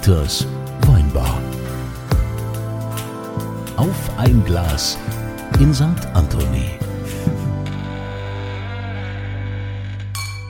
[0.00, 0.46] Dieters
[0.86, 1.38] Weinbar.
[3.76, 4.96] Auf ein Glas
[5.58, 5.84] in St.
[6.14, 6.64] Anthony.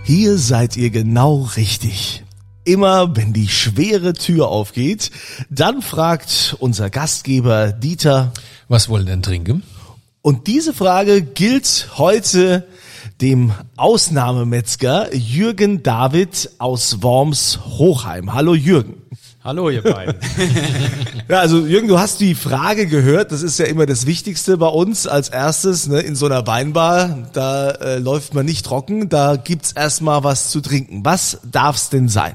[0.04, 2.22] Hier seid ihr genau richtig.
[2.64, 5.10] Immer wenn die schwere Tür aufgeht,
[5.50, 8.32] dann fragt unser Gastgeber Dieter,
[8.68, 9.64] Was wollen denn trinken?
[10.22, 12.68] und diese Frage gilt heute
[13.20, 18.32] dem Ausnahmemetzger Jürgen David aus Worms Hochheim.
[18.32, 18.94] Hallo Jürgen.
[19.42, 20.16] Hallo, ihr beiden.
[21.28, 24.66] Ja, also Jürgen, du hast die Frage gehört, das ist ja immer das Wichtigste bei
[24.66, 29.36] uns als erstes, ne, in so einer Weinbar, da äh, läuft man nicht trocken, da
[29.36, 31.04] gibt's erstmal was zu trinken.
[31.04, 32.34] Was darf's denn sein?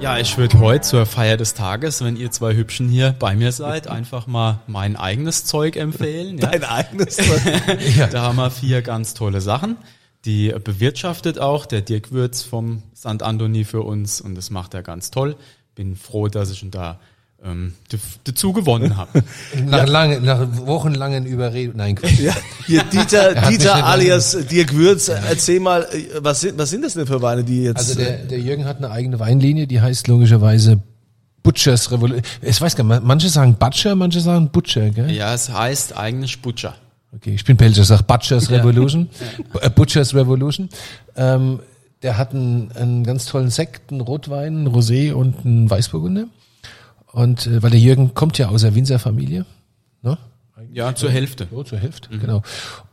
[0.00, 3.52] Ja, ich würde heute zur Feier des Tages, wenn ihr zwei Hübschen hier bei mir
[3.52, 6.38] seid, einfach mal mein eigenes Zeug empfehlen.
[6.38, 6.48] Ja.
[6.48, 7.18] Dein eigenes.
[8.10, 9.76] Da haben wir vier ganz tolle Sachen.
[10.24, 13.22] Die bewirtschaftet auch der Dirk Würz vom St.
[13.22, 15.36] Anthony für uns und das macht er ganz toll.
[15.74, 16.98] Bin froh, dass ich ihn da
[17.44, 17.74] ähm,
[18.24, 19.22] dazu gewonnen habe.
[19.66, 21.76] Nach, lange, nach wochenlangen Überredungen.
[21.76, 22.20] Nein, Quatsch.
[22.20, 22.34] ja,
[22.66, 27.06] hier Dieter, Dieter alias Dirk Würz, erzähl mal, äh, was sind, was sind das denn
[27.06, 27.76] für Weine, die jetzt...
[27.76, 30.80] Also der, der Jürgen hat eine eigene Weinlinie, die heißt logischerweise
[31.42, 32.24] Butchers Revolution.
[32.40, 35.10] Ich weiß gar nicht, manche sagen Butcher, manche sagen Butcher, gell?
[35.10, 36.74] Ja, es heißt eigentlich Butcher.
[37.16, 39.08] Okay, ich bin Belgier, sag Butchers Revolution.
[39.60, 40.68] Äh, Butchers Revolution.
[41.16, 41.60] Ähm,
[42.02, 46.26] der hat einen, einen ganz tollen Sekt, einen Rotwein, einen Rosé und einen Weißburgunder.
[47.12, 49.46] Und äh, weil der Jürgen kommt ja aus der Winzerfamilie,
[50.02, 50.18] ne?
[50.72, 51.46] Ja, zur Hälfte.
[51.50, 52.42] So, zur Hälfte, genau.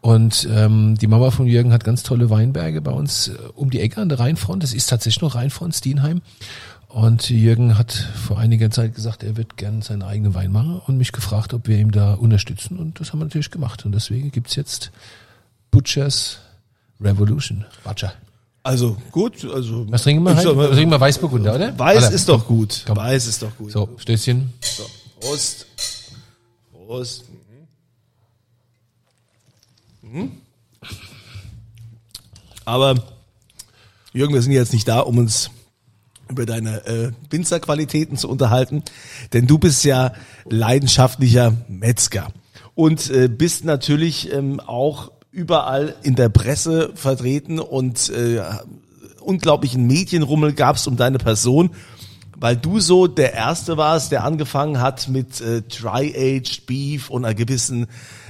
[0.01, 3.79] Und ähm, die Mama von Jürgen hat ganz tolle Weinberge bei uns äh, um die
[3.79, 4.61] Ecke an der Rheinfront.
[4.61, 6.21] Das ist tatsächlich noch Rheinfront, Stienheim.
[6.93, 10.97] Und Jürgen hat vor einiger Zeit gesagt, er wird gern seinen eigenen Wein machen und
[10.97, 12.77] mich gefragt, ob wir ihm da unterstützen.
[12.77, 13.85] Und das haben wir natürlich gemacht.
[13.85, 14.91] Und deswegen gibt's jetzt
[15.71, 16.39] Butchers
[16.99, 17.65] Revolution.
[17.85, 18.13] Butcher.
[18.63, 19.89] Also gut, also...
[19.89, 21.79] Was trinken wir mal, Was trinken wir Weißburgunder, oder?
[21.79, 22.15] Weiß Alle.
[22.15, 22.83] ist doch gut.
[22.85, 22.97] Komm.
[22.97, 23.71] Weiß ist doch gut.
[23.71, 24.53] So, Stößchen.
[24.61, 24.85] So,
[25.19, 25.65] Prost.
[26.73, 27.23] Prost.
[30.01, 30.31] Mhm.
[32.65, 32.95] Aber
[34.11, 35.49] Jürgen, wir sind jetzt nicht da, um uns
[36.31, 38.83] über deine äh, Winzerqualitäten zu unterhalten,
[39.33, 40.13] denn du bist ja
[40.45, 42.29] leidenschaftlicher Metzger.
[42.73, 48.41] Und äh, bist natürlich ähm, auch überall in der Presse vertreten und äh,
[49.19, 51.71] unglaublichen Medienrummel gab's um deine Person,
[52.41, 57.35] weil du so der Erste warst, der angefangen hat mit äh, Dry-Aged Beef und einer
[57.35, 57.85] gewissen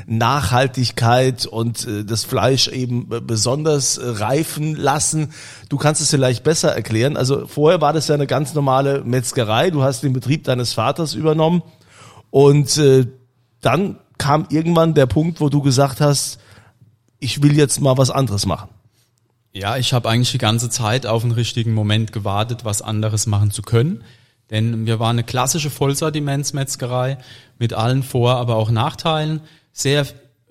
[0.05, 5.31] Nachhaltigkeit und äh, das Fleisch eben besonders äh, reifen lassen.
[5.69, 7.15] Du kannst es vielleicht besser erklären.
[7.15, 9.71] Also vorher war das ja eine ganz normale Metzgerei.
[9.71, 11.63] Du hast den Betrieb deines Vaters übernommen
[12.31, 13.07] und äh,
[13.61, 16.37] dann kam irgendwann der Punkt, wo du gesagt hast,
[17.19, 18.67] ich will jetzt mal was anderes machen.
[19.53, 23.51] Ja, ich habe eigentlich die ganze Zeit auf den richtigen Moment gewartet, was anderes machen
[23.51, 24.03] zu können.
[24.49, 27.17] Denn wir waren eine klassische Vollsortimentsmetzgerei
[27.57, 29.41] mit allen Vor-, aber auch Nachteilen.
[29.71, 30.05] Sehr,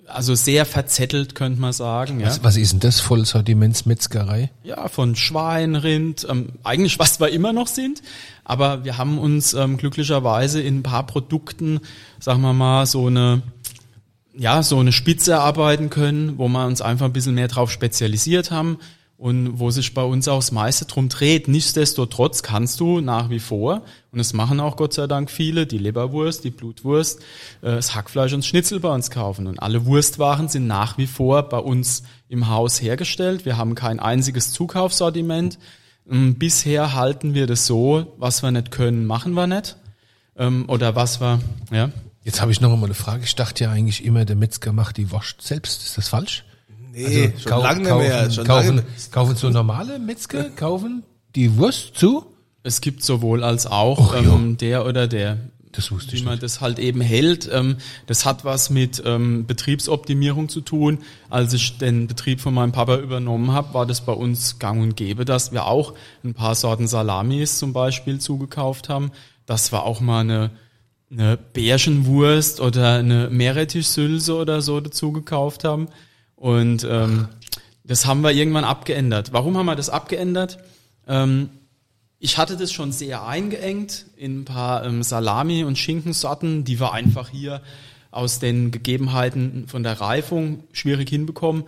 [0.07, 2.19] also sehr verzettelt, könnte man sagen.
[2.19, 2.99] Ja, Was, was ist denn das?
[2.99, 4.51] Vollsortimentsmetzgerei?
[4.63, 8.01] ja von Schwein, Rind, ähm, eigentlich was wir immer noch sind.
[8.43, 11.79] Aber wir haben uns ähm, glücklicherweise in ein paar Produkten,
[12.19, 13.43] sagen wir mal, so eine
[14.41, 18.49] ja, so eine Spitze erarbeiten können, wo wir uns einfach ein bisschen mehr drauf spezialisiert
[18.49, 18.79] haben
[19.15, 21.47] und wo sich bei uns auch das meiste drum dreht.
[21.47, 25.77] Nichtsdestotrotz kannst du nach wie vor, und das machen auch Gott sei Dank viele, die
[25.77, 27.19] Leberwurst, die Blutwurst,
[27.61, 29.45] äh, das Hackfleisch und Schnitzel bei uns kaufen.
[29.45, 33.45] Und alle Wurstwaren sind nach wie vor bei uns im Haus hergestellt.
[33.45, 35.59] Wir haben kein einziges Zukaufssortiment.
[36.09, 39.77] Ähm, Bisher halten wir das so, was wir nicht können, machen wir nicht.
[40.35, 41.39] Ähm, Oder was wir,
[41.71, 41.91] ja.
[42.23, 43.23] Jetzt habe ich noch einmal eine Frage.
[43.23, 45.83] Ich dachte ja eigentlich immer, der Metzger macht die Wurst selbst.
[45.83, 46.43] Ist das falsch?
[46.93, 48.31] Nee, schon kau- lange nicht kaufen, mehr.
[48.31, 51.03] Schon kaufen, lange, kaufen so normale Metzger, kaufen
[51.35, 52.25] die Wurst zu?
[52.63, 54.19] Es gibt sowohl als auch ja.
[54.21, 55.37] ähm, der oder der.
[55.71, 56.43] Das wusste Wie ich man nicht.
[56.43, 57.49] das halt eben hält.
[57.51, 60.99] Ähm, das hat was mit ähm, Betriebsoptimierung zu tun.
[61.29, 64.97] Als ich den Betrieb von meinem Papa übernommen habe, war das bei uns gang und
[64.97, 65.93] gäbe, dass wir auch
[66.25, 69.11] ein paar Sorten Salamis zum Beispiel zugekauft haben.
[69.45, 70.51] Das war auch mal eine,
[71.11, 75.89] eine Bärchenwurst oder eine Meerrettichsülse oder so dazu gekauft haben.
[76.35, 77.27] Und ähm,
[77.83, 79.33] das haben wir irgendwann abgeändert.
[79.33, 80.59] Warum haben wir das abgeändert?
[81.07, 81.49] Ähm,
[82.19, 86.93] ich hatte das schon sehr eingeengt in ein paar ähm, Salami- und Schinkensorten, die wir
[86.93, 87.61] einfach hier
[88.11, 91.63] aus den Gegebenheiten von der Reifung schwierig hinbekommen.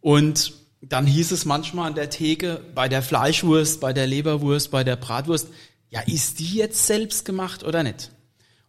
[0.00, 0.52] Und
[0.82, 4.96] dann hieß es manchmal an der Theke, bei der Fleischwurst, bei der Leberwurst, bei der
[4.96, 5.48] Bratwurst,
[5.90, 8.10] ja, ist die jetzt selbst gemacht oder nicht?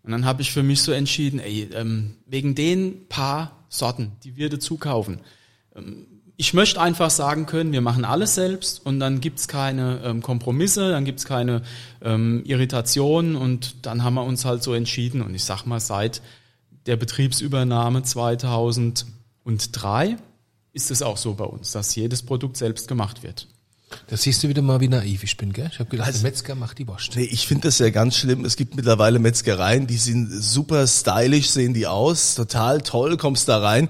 [0.06, 4.36] Und dann habe ich für mich so entschieden, ey, ähm, wegen den paar Sorten, die
[4.36, 5.19] wir dazu kaufen,
[5.75, 6.06] ähm,
[6.38, 10.90] ich möchte einfach sagen können, wir machen alles selbst und dann gibt's keine ähm, Kompromisse,
[10.90, 11.62] dann gibt's keine
[12.02, 16.22] ähm, Irritationen und dann haben wir uns halt so entschieden und ich sag mal, seit
[16.88, 20.18] der Betriebsübernahme 2003
[20.74, 23.48] ist es auch so bei uns, dass jedes Produkt selbst gemacht wird.
[24.08, 25.70] Das siehst du wieder mal, wie naiv ich bin, gell?
[25.72, 27.16] Ich habe gedacht, der Metzger macht die Wurst.
[27.16, 28.46] Nee, ich finde das ja ganz schlimm.
[28.46, 33.60] Es gibt mittlerweile Metzgereien, die sind super stylisch, sehen die aus, total toll, kommst da
[33.60, 33.90] rein.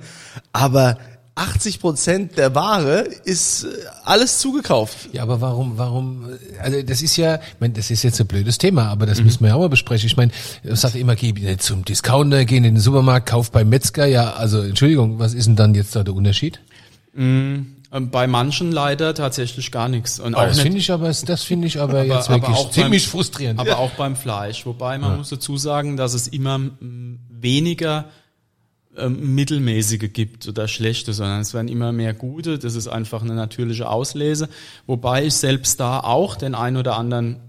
[0.54, 0.98] Aber
[1.36, 3.68] 80 Prozent der Ware ist äh,
[4.06, 5.10] alles zugekauft.
[5.12, 6.30] Ja, aber warum, warum,
[6.62, 9.42] also das ist ja, ich meine, das ist jetzt ein blödes Thema, aber das müssen
[9.42, 10.08] wir ja auch mal besprechen.
[10.08, 10.32] Ich meine,
[10.64, 14.34] ich sage immer, geh nicht zum Discounter, geh in den Supermarkt, kauf beim Metzger, ja,
[14.34, 16.62] also Entschuldigung, was ist denn dann jetzt da der Unterschied?
[17.18, 20.20] Ähm, Bei manchen leider tatsächlich gar nichts.
[20.20, 23.04] Und Oh, das finde ich aber, das finde ich aber, jetzt aber wirklich auch ziemlich
[23.06, 23.60] beim- frustrierend.
[23.60, 24.66] Aber auch beim Fleisch.
[24.66, 28.06] Wobei man muss dazu sagen, dass es immer mm, weniger
[28.98, 32.58] ähm, mittelmäßige gibt oder schlechte, sondern es werden immer mehr gute.
[32.60, 34.50] Das ist einfach eine natürliche Auslese.
[34.88, 37.42] Wobei ich selbst da auch den ein oder anderen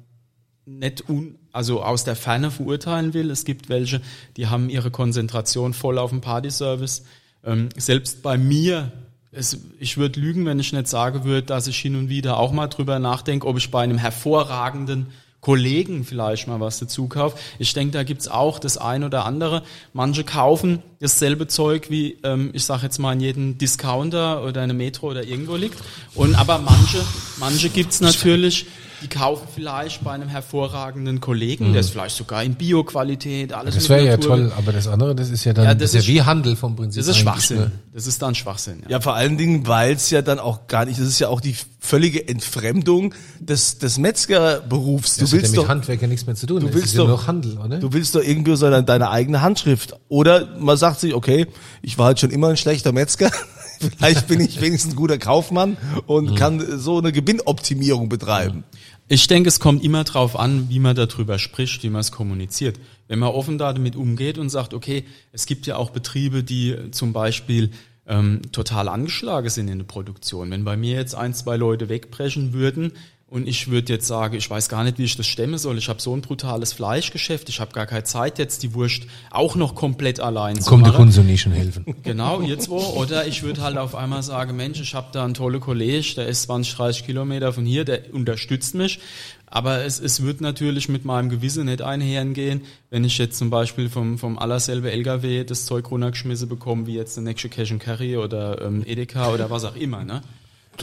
[0.65, 3.31] nicht un, also aus der Ferne verurteilen will.
[3.31, 4.01] Es gibt welche,
[4.37, 7.05] die haben ihre Konzentration voll auf dem Partyservice.
[7.45, 8.91] Ähm, selbst bei mir,
[9.37, 12.53] es, ich würde lügen, wenn ich nicht sagen würde, dass ich hin und wieder auch
[12.53, 15.07] mal drüber nachdenke, ob ich bei einem hervorragenden
[15.41, 17.39] Kollegen vielleicht mal was dazu kaufe.
[17.59, 19.63] Ich denke, da gibt's auch das ein oder andere.
[19.93, 24.75] Manche kaufen dasselbe Zeug wie, ähm, ich sage jetzt mal, in jedem Discounter oder eine
[24.75, 25.79] Metro oder irgendwo liegt.
[26.15, 27.01] Und aber manche,
[27.39, 28.67] manche gibt's natürlich,
[29.03, 33.89] die kaufen vielleicht bei einem hervorragenden Kollegen, der ist vielleicht sogar in Bio-Qualität, alles das
[33.89, 36.15] wäre ja toll, aber das andere, das ist ja dann, Ja, das, das ist ja
[36.15, 37.01] wie Handel vom Prinzip.
[37.01, 37.59] Das ist Schwachsinn.
[37.59, 37.73] ne?
[37.93, 38.81] Das ist dann Schwachsinn.
[38.85, 38.91] Ja.
[38.93, 41.41] Ja, vor allen Dingen, weil es ja dann auch gar nicht, das ist ja auch
[41.41, 45.17] die völlige Entfremdung des, des Metzgerberufs.
[45.17, 46.61] Du Das hat ja willst mit doch, Handwerker nichts mehr zu tun.
[46.61, 47.79] du willst ist ja doch- nur noch Handel, oder?
[47.79, 49.95] du willst doch irgendwie so deine eigene Handschrift.
[50.09, 51.47] Oder man sagt sich, okay,
[51.83, 53.31] ich war halt schon immer ein schlechter Metzger.
[53.99, 55.77] Vielleicht bin ich wenigstens ein guter Kaufmann
[56.07, 58.65] und kann so eine Gewinnoptimierung betreiben.
[59.09, 62.81] Ich denke, es kommt immer drauf an, wie man darüber spricht, wie man es kommuniziert.
[63.07, 67.13] Wenn man offen damit umgeht und sagt, okay, es gibt ja auch Betriebe, die zum
[67.13, 67.71] Beispiel
[68.09, 70.51] ähm, total angeschlagen sind in der Produktion.
[70.51, 72.93] Wenn bei mir jetzt ein, zwei Leute wegbrechen würden
[73.29, 75.89] und ich würde jetzt sagen, ich weiß gar nicht, wie ich das stemmen soll, ich
[75.89, 79.03] habe so ein brutales Fleischgeschäft, ich habe gar keine Zeit, jetzt die Wurst
[79.33, 81.03] auch noch komplett allein zu Kommt der machen.
[81.03, 81.85] Kunde so nie schon helfen.
[82.05, 82.79] Genau, jetzt wo.
[82.79, 86.29] Oder ich würde halt auf einmal sagen, Mensch, ich habe da einen tolle Kollege, der
[86.29, 89.01] ist 20, 30 Kilometer von hier, der unterstützt mich.
[89.47, 93.89] Aber es, es wird natürlich mit meinem Gewissen nicht einhergehen, wenn ich jetzt zum Beispiel
[93.89, 98.17] vom, vom allerselbe LKW das Zeug runtergeschmissen bekomme, wie jetzt eine nächste Cash and Carry
[98.17, 100.05] oder ähm, Edeka oder was auch immer.
[100.05, 100.23] Ne?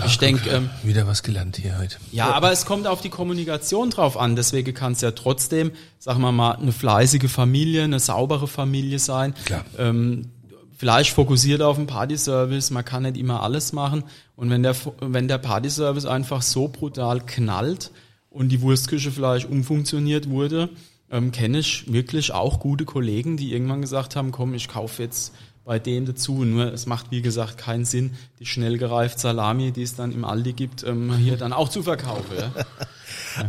[0.05, 1.97] Ich denke, ähm, Wieder was gelernt hier heute.
[2.11, 4.35] ja, aber es kommt auf die Kommunikation drauf an.
[4.35, 9.33] Deswegen kann es ja trotzdem, sagen wir mal, eine fleißige Familie, eine saubere Familie sein.
[9.45, 9.65] Klar.
[9.77, 10.31] Ähm,
[10.77, 12.71] vielleicht fokussiert auf den Partyservice.
[12.71, 14.03] Man kann nicht immer alles machen.
[14.35, 17.91] Und wenn der, wenn der Partyservice einfach so brutal knallt
[18.29, 20.69] und die Wurstküche vielleicht umfunktioniert wurde,
[21.11, 25.33] ähm, kenne ich wirklich auch gute Kollegen, die irgendwann gesagt haben, komm, ich kaufe jetzt
[25.65, 26.43] bei dem dazu.
[26.43, 30.25] Nur es macht, wie gesagt, keinen Sinn, die schnell gereift Salami, die es dann im
[30.25, 32.33] Aldi gibt, ähm, hier dann auch zu verkaufen.
[32.37, 32.51] Ja?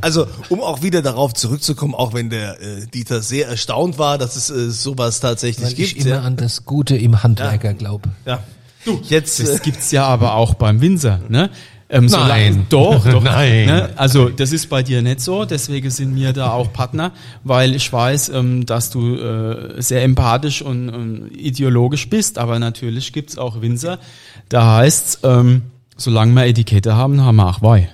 [0.00, 4.34] Also, um auch wieder darauf zurückzukommen, auch wenn der äh, Dieter sehr erstaunt war, dass
[4.34, 6.06] es äh, sowas tatsächlich Weil ich gibt.
[6.06, 6.22] immer Ja.
[6.22, 8.08] an das Gute im Handwerker glaube.
[8.24, 8.42] ja.
[8.86, 11.50] Du, jetzt äh, Das gibt's ja aber auch beim Winzer, ne?
[11.90, 12.66] Ähm, solange- Nein.
[12.70, 13.22] Doch, doch.
[13.24, 13.66] Nein.
[13.66, 13.90] Ne?
[13.96, 17.12] Also das ist bei dir nicht so, deswegen sind wir da auch Partner,
[17.44, 23.12] weil ich weiß, ähm, dass du äh, sehr empathisch und, und ideologisch bist, aber natürlich
[23.12, 23.98] gibt's auch Winzer,
[24.48, 25.62] da heißt's, ähm,
[25.96, 27.88] solange wir Etikette haben, haben wir auch Weih.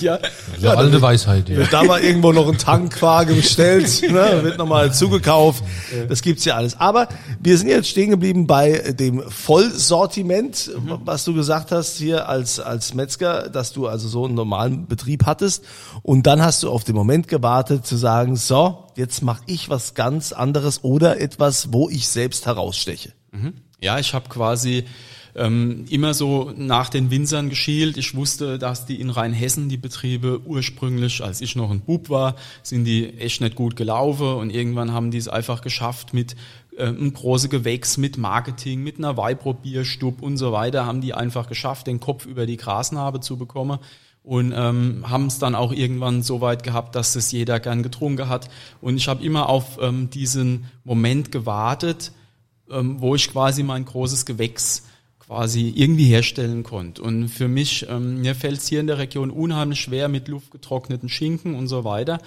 [0.00, 0.18] Ja.
[0.58, 1.56] So alte Weisheit, ja.
[1.56, 5.62] wird da mal irgendwo noch ein Tankwagen bestellt, ne, wird nochmal zugekauft.
[6.08, 6.78] Das gibt's ja alles.
[6.80, 7.08] Aber
[7.40, 10.70] wir sind jetzt stehen geblieben bei dem Vollsortiment,
[11.04, 15.26] was du gesagt hast hier als, als Metzger, dass du also so einen normalen Betrieb
[15.26, 15.64] hattest.
[16.02, 19.94] Und dann hast du auf den Moment gewartet zu sagen, so, jetzt mache ich was
[19.94, 23.12] ganz anderes oder etwas, wo ich selbst heraussteche.
[23.80, 24.84] Ja, ich habe quasi
[25.34, 27.96] ähm, immer so nach den Winzern geschielt.
[27.96, 32.36] Ich wusste, dass die in Rheinhessen die Betriebe ursprünglich, als ich noch ein Bub war,
[32.62, 36.36] sind die echt nicht gut gelaufen und irgendwann haben die es einfach geschafft mit
[36.76, 41.48] äh, einem großen Gewächs, mit Marketing, mit einer Weihprobierstub und so weiter, haben die einfach
[41.48, 43.78] geschafft, den Kopf über die Grasnarbe zu bekommen
[44.24, 48.28] und ähm, haben es dann auch irgendwann so weit gehabt, dass es jeder gern getrunken
[48.28, 48.48] hat.
[48.80, 52.12] Und ich habe immer auf ähm, diesen Moment gewartet,
[52.70, 54.84] ähm, wo ich quasi mein großes Gewächs
[55.26, 57.02] quasi irgendwie herstellen konnte.
[57.02, 61.08] Und für mich, ähm, mir fällt es hier in der Region unheimlich schwer mit luftgetrockneten
[61.08, 62.18] Schinken und so weiter,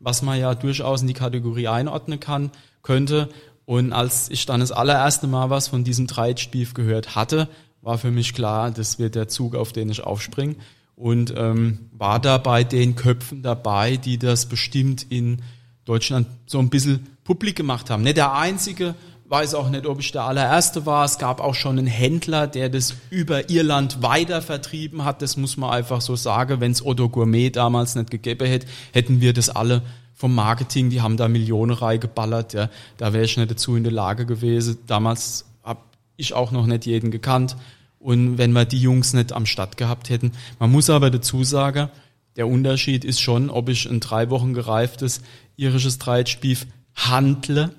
[0.00, 2.50] was man ja durchaus in die Kategorie einordnen kann,
[2.82, 3.28] könnte.
[3.66, 7.48] Und als ich dann das allererste Mal was von diesem Dreitspief gehört hatte,
[7.82, 10.56] war für mich klar, das wird der Zug, auf den ich aufspringe.
[10.96, 15.42] Und ähm, war da bei den Köpfen dabei, die das bestimmt in
[15.84, 18.02] Deutschland so ein bisschen publik gemacht haben.
[18.02, 18.94] Nicht der einzige,
[19.30, 21.04] weiß auch nicht, ob ich der allererste war.
[21.04, 25.22] Es gab auch schon einen Händler, der das über Irland weiter vertrieben hat.
[25.22, 26.60] Das muss man einfach so sagen.
[26.60, 29.82] Wenn es Otto Gourmet damals nicht gegeben hätte, hätten wir das alle
[30.14, 32.54] vom Marketing, die haben da Millionen reingeballert.
[32.54, 32.70] Ja.
[32.96, 34.78] Da wäre ich nicht dazu in der Lage gewesen.
[34.88, 35.80] Damals habe
[36.16, 37.56] ich auch noch nicht jeden gekannt.
[38.00, 40.32] Und wenn wir die Jungs nicht am Start gehabt hätten.
[40.58, 41.88] Man muss aber dazu sagen,
[42.34, 45.22] der Unterschied ist schon, ob ich ein drei Wochen gereiftes
[45.56, 47.70] irisches Dreitspief handle,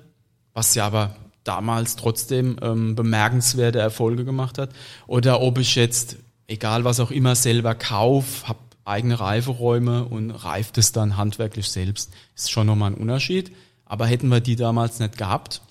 [0.54, 4.70] was ja aber damals trotzdem ähm, bemerkenswerte Erfolge gemacht hat,
[5.06, 10.78] oder ob ich jetzt, egal was auch immer, selber kauf, habe eigene Reiferäume und reift
[10.78, 12.12] es dann handwerklich selbst.
[12.34, 13.52] Ist schon nochmal ein Unterschied.
[13.84, 15.62] Aber hätten wir die damals nicht gehabt,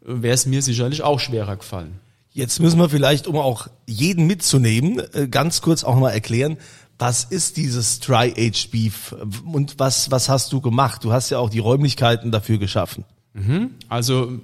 [0.00, 2.00] wäre es mir sicherlich auch schwerer gefallen.
[2.32, 6.58] Jetzt müssen wir vielleicht, um auch jeden mitzunehmen, äh, ganz kurz auch mal erklären,
[6.98, 11.04] was ist dieses Dry-Aged Beef und was, was hast du gemacht?
[11.04, 13.04] Du hast ja auch die Räumlichkeiten dafür geschaffen.
[13.34, 13.70] Mhm.
[13.88, 14.40] Also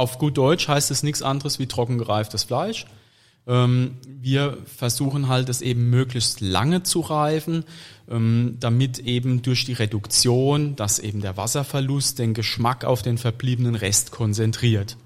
[0.00, 2.86] auf gut Deutsch heißt es nichts anderes wie trocken gereiftes Fleisch.
[3.46, 7.64] Ähm, wir versuchen halt, es eben möglichst lange zu reifen,
[8.08, 13.74] ähm, damit eben durch die Reduktion, dass eben der Wasserverlust den Geschmack auf den verbliebenen
[13.74, 14.96] Rest konzentriert.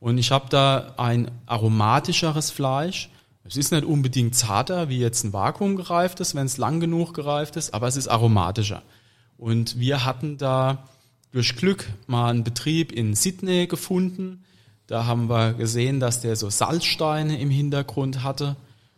[0.00, 3.10] Und ich habe da ein aromatischeres Fleisch.
[3.42, 7.56] Es ist nicht unbedingt zarter wie jetzt ein Vakuum gereiftes, wenn es lang genug gereift
[7.56, 8.82] ist, aber es ist aromatischer.
[9.36, 10.84] Und wir hatten da
[11.32, 14.44] durch Glück mal einen Betrieb in Sydney gefunden,
[14.86, 18.56] da haben wir gesehen, dass der so Salzsteine im Hintergrund hatte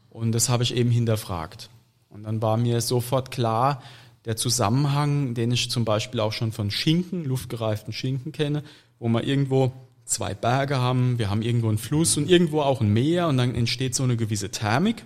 [0.08, 1.70] und das habe ich eben hinterfragt.
[2.08, 3.82] Und dann war mir sofort klar,
[4.25, 8.62] der Zusammenhang, den ich zum Beispiel auch schon von Schinken, luftgereiften Schinken kenne,
[8.99, 9.72] wo wir irgendwo
[10.04, 13.54] zwei Berge haben, wir haben irgendwo einen Fluss und irgendwo auch ein Meer und dann
[13.54, 15.04] entsteht so eine gewisse Thermik.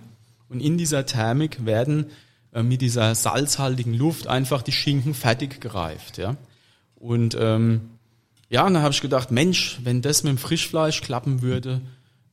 [0.49, 2.07] Und in dieser Thermik werden
[2.53, 6.17] äh, mit dieser salzhaltigen Luft einfach die Schinken fertig gereift.
[6.17, 6.35] Ja?
[6.95, 7.81] Und ähm,
[8.49, 11.81] ja, und dann habe ich gedacht, Mensch, wenn das mit dem Frischfleisch klappen würde,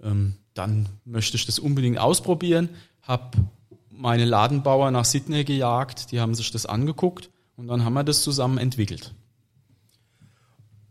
[0.02, 2.69] ähm, dann möchte ich das unbedingt ausprobieren.
[3.02, 3.37] Hab
[3.90, 8.23] meine Ladenbauer nach Sydney gejagt, die haben sich das angeguckt und dann haben wir das
[8.23, 9.14] zusammen entwickelt.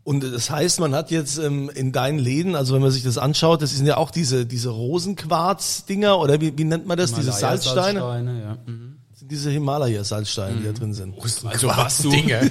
[0.04, 3.18] Und das heißt, man hat jetzt ähm, in deinen Läden, also wenn man sich das
[3.18, 7.30] anschaut, das sind ja auch diese, diese Rosenquarz-Dinger oder wie, wie nennt man das, diese
[7.30, 8.00] Salzsteine?
[8.00, 8.58] Salzsteine ja.
[8.66, 11.14] Mhm diese Himalaya-Salzsteine, die da drin sind.
[11.44, 12.10] Also was du.
[12.10, 12.38] Dinge.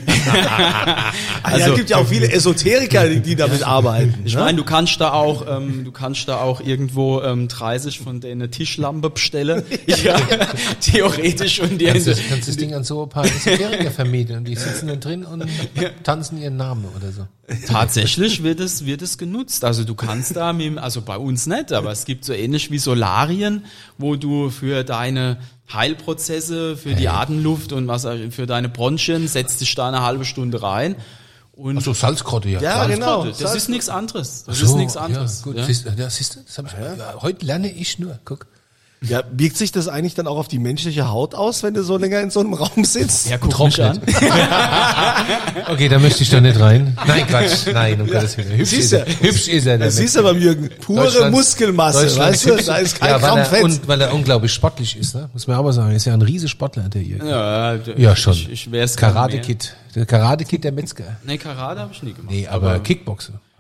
[1.44, 4.22] also, ja, es gibt ja auch viele Esoteriker, die, die damit arbeiten.
[4.26, 4.42] Ich ne?
[4.42, 8.50] meine, du kannst da auch, ähm, du kannst da auch irgendwo ähm, 30 von denen
[8.52, 9.64] Tischlampe bestellen.
[9.86, 10.18] ja.
[10.82, 14.48] Theoretisch und die kannst, du, kannst das Ding an so ein paar Esoteriker vermieten und
[14.48, 15.46] die sitzen da drin und
[16.04, 17.28] tanzen ihren Namen oder so.
[17.68, 19.66] Tatsächlich wird es, wird es genutzt.
[19.66, 22.78] Also du kannst da mit, also bei uns nicht, aber es gibt so ähnlich wie
[22.78, 23.66] Solarien,
[23.98, 25.38] wo du für deine
[25.74, 30.62] Heilprozesse für die Atemluft und was für deine Bronchien, setzt dich da eine halbe Stunde
[30.62, 30.96] rein.
[31.54, 32.62] Und also Salzgrotte, ja.
[32.62, 32.94] Ja, Salzgrotte.
[32.94, 33.18] genau.
[33.26, 33.58] Das Salzgrotte.
[33.58, 34.44] ist nichts anderes.
[34.46, 35.40] Das so, ist nichts anderes.
[35.40, 35.58] Ja, gut.
[35.58, 35.66] Ja.
[35.66, 37.22] Siehst, ja, siehst du, das hab ich, ja.
[37.22, 38.20] heute lerne ich nur.
[38.26, 38.48] Guck.
[39.04, 41.98] Ja, wirkt sich das eigentlich dann auch auf die menschliche Haut aus, wenn du so
[41.98, 43.32] länger in so einem Raum sitzt?
[43.32, 44.00] Ja, guck mich an.
[45.70, 46.96] okay, da möchte ich doch nicht rein.
[47.08, 47.66] Nein, Quatsch.
[47.74, 48.14] Nein, um ja.
[48.14, 48.56] Gottes Willen.
[48.56, 49.08] Hübsch ist er.
[49.08, 49.80] Hübsch ist er.
[49.80, 50.70] Das siehst du beim Jürgen.
[50.82, 52.58] Pure Muskelmasse, weißt du?
[52.58, 53.64] Da ist kein ja, Gramm Fett.
[53.64, 55.32] Und weil er unglaublich sportlich ist, ne?
[55.34, 55.90] Muss man aber sagen.
[55.90, 57.28] Er ist ja ein riese Sportler, der Jürgen.
[57.28, 58.34] Ja, ja schon.
[58.34, 59.76] Ich, ich wär's Karate-Kid.
[59.96, 61.18] Der Karate-Kid der Metzger.
[61.26, 62.32] Nee, Karate habe ich nie gemacht.
[62.32, 62.80] Nee, aber, aber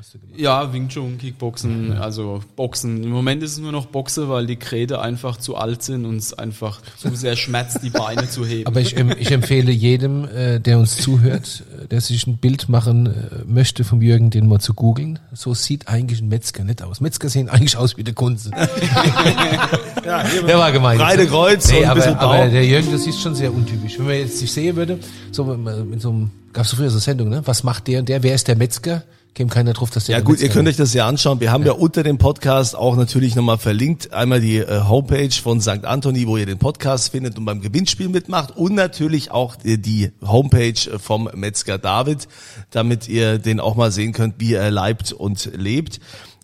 [0.01, 0.22] Kickboxen.
[0.36, 2.01] Ja, Wing Chun, Kickboxen, mhm.
[2.01, 3.03] also Boxen.
[3.03, 6.17] Im Moment ist es nur noch Boxe, weil die Kräte einfach zu alt sind und
[6.17, 8.67] es einfach zu sehr schmerzt, die Beine zu heben.
[8.67, 13.08] Aber ich, ich empfehle jedem, äh, der uns zuhört, äh, der sich ein Bild machen
[13.08, 13.12] äh,
[13.46, 15.20] möchte vom Jürgen, den mal zu googeln.
[15.34, 17.01] So sieht eigentlich ein Metzger nicht aus.
[17.01, 18.51] Metzger sehen eigentlich aus wie der Kunze.
[20.05, 21.00] ja, der war gemeint.
[21.00, 24.00] Breite Kreuz nee, und ein aber, aber der Jürgen, das ist schon sehr untypisch.
[24.00, 25.00] Wenn man jetzt sich sehen würde,
[25.31, 27.41] so mit so einem, gab's so früher so Sendung, ne?
[27.46, 28.24] Was macht der und der?
[28.24, 29.03] Wer ist der Metzger?
[29.33, 31.39] Käme keiner drauf, dass der Ja gut, ihr könnt euch das ja anschauen.
[31.39, 34.13] Wir haben ja, ja unter dem Podcast auch natürlich nochmal verlinkt.
[34.13, 35.85] Einmal die äh, Homepage von St.
[35.85, 38.55] Anthony, wo ihr den Podcast findet und beim Gewinnspiel mitmacht.
[38.57, 42.27] Und natürlich auch die, die Homepage vom Metzger David,
[42.71, 46.00] damit ihr den auch mal sehen könnt, wie er leibt und lebt.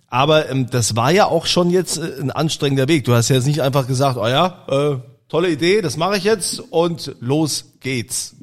[0.10, 3.04] Aber ähm, das war ja auch schon jetzt äh, ein anstrengender Weg.
[3.04, 6.24] Du hast ja jetzt nicht einfach gesagt, oh ja, äh, tolle Idee, das mache ich
[6.24, 8.36] jetzt und los geht's.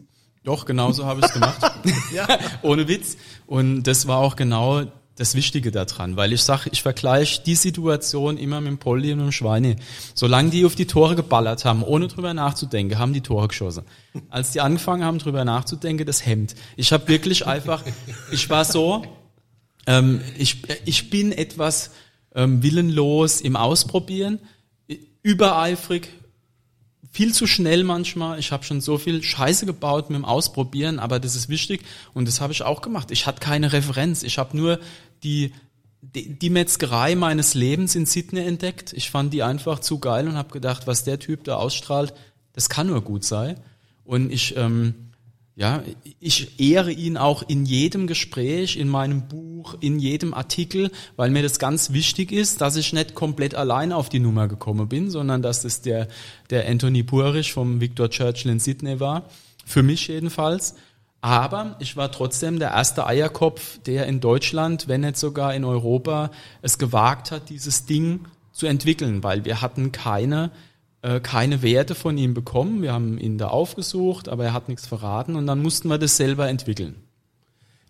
[0.45, 1.57] Doch, genauso habe ich es gemacht.
[2.15, 2.27] ja.
[2.61, 3.17] Ohne Witz.
[3.47, 4.85] Und das war auch genau
[5.17, 9.21] das Wichtige daran, weil ich sage, ich vergleiche die Situation immer mit dem Polly und
[9.21, 9.77] dem Schweine.
[10.15, 13.85] Solange die auf die Tore geballert haben, ohne drüber nachzudenken, haben die Tore geschossen.
[14.29, 16.57] Als die angefangen haben, drüber nachzudenken, das Hemd.
[16.77, 17.85] Ich habe wirklich einfach,
[18.33, 19.05] ich war so,
[19.87, 21.93] ähm, ich, ich bin etwas
[22.35, 24.41] ähm, willenlos im Ausprobieren,
[25.23, 26.09] übereifrig,
[27.11, 28.39] viel zu schnell manchmal.
[28.39, 31.83] Ich habe schon so viel Scheiße gebaut mit dem Ausprobieren, aber das ist wichtig
[32.13, 33.11] und das habe ich auch gemacht.
[33.11, 34.23] Ich hatte keine Referenz.
[34.23, 34.81] Ich habe nur
[35.23, 35.53] die,
[36.01, 38.93] die, die Metzgerei meines Lebens in Sydney entdeckt.
[38.93, 42.15] Ich fand die einfach zu geil und habe gedacht, was der Typ da ausstrahlt,
[42.53, 43.61] das kann nur gut sein.
[44.05, 44.95] Und ich ähm,
[45.57, 45.83] ja,
[46.19, 51.45] ich ehre ihn auch in jedem Gespräch, in meinem Buch, in jedem Artikel, weil mir
[51.45, 55.43] das ganz wichtig ist, dass ich nicht komplett allein auf die Nummer gekommen bin, sondern
[55.43, 56.09] dass das der,
[56.51, 59.29] der Anthony Purich vom Victor Churchill in Sydney war.
[59.65, 60.75] Für mich jedenfalls.
[61.21, 66.33] Aber ich war trotzdem der erste Eierkopf, der in Deutschland, wenn nicht sogar in Europa,
[66.63, 70.51] es gewagt hat, dieses Ding zu entwickeln, weil wir hatten keine
[71.05, 72.81] äh, keine Werte von ihm bekommen.
[72.81, 76.17] Wir haben ihn da aufgesucht, aber er hat nichts verraten und dann mussten wir das
[76.17, 76.95] selber entwickeln.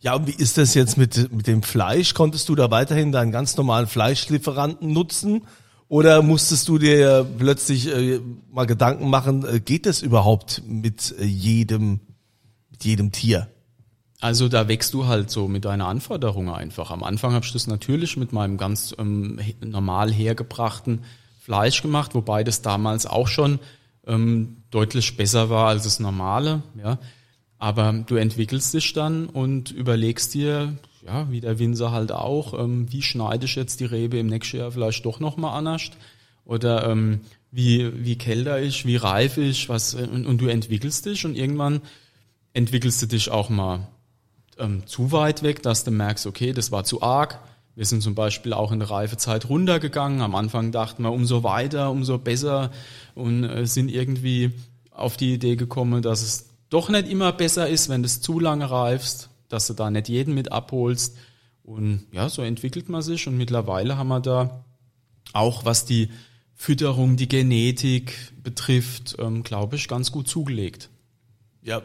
[0.00, 2.14] Ja, und wie ist das jetzt mit, mit dem Fleisch?
[2.14, 5.42] Konntest du da weiterhin deinen ganz normalen Fleischlieferanten nutzen?
[5.86, 8.18] Oder musstest du dir plötzlich äh,
[8.50, 12.00] mal Gedanken machen, äh, geht das überhaupt mit äh, jedem,
[12.70, 13.46] mit jedem Tier?
[14.20, 16.90] Also da wächst du halt so mit deiner Anforderung einfach.
[16.90, 21.02] Am Anfang habe ich das natürlich mit meinem ganz ähm, normal hergebrachten
[21.44, 23.58] Fleisch gemacht, wobei das damals auch schon
[24.06, 26.62] ähm, deutlich besser war als das normale.
[26.82, 26.98] Ja.
[27.58, 32.90] Aber du entwickelst dich dann und überlegst dir, ja, wie der Winzer halt auch, ähm,
[32.90, 35.90] wie schneide ich jetzt die Rebe im nächsten Jahr vielleicht doch nochmal anders?
[36.46, 37.20] Oder ähm,
[37.50, 41.82] wie, wie kälter ich, wie reif ich, was, und, und, du entwickelst dich und irgendwann
[42.54, 43.86] entwickelst du dich auch mal
[44.58, 47.38] ähm, zu weit weg, dass du merkst, okay, das war zu arg,
[47.76, 50.20] wir sind zum Beispiel auch in der Reifezeit runtergegangen.
[50.20, 52.70] Am Anfang dachten wir, umso weiter, umso besser
[53.14, 54.52] und äh, sind irgendwie
[54.90, 58.38] auf die Idee gekommen, dass es doch nicht immer besser ist, wenn du es zu
[58.38, 61.16] lange reifst, dass du da nicht jeden mit abholst.
[61.64, 64.64] Und ja, so entwickelt man sich und mittlerweile haben wir da
[65.32, 66.10] auch, was die
[66.54, 70.90] Fütterung, die Genetik betrifft, ähm, glaube ich, ganz gut zugelegt.
[71.62, 71.82] Ja,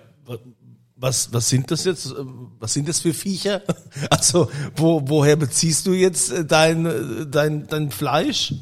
[0.99, 2.13] was, was sind das jetzt?
[2.59, 3.61] Was sind das für Viecher?
[4.09, 8.53] Also, wo, woher beziehst du jetzt äh, dein, äh, dein, dein Fleisch?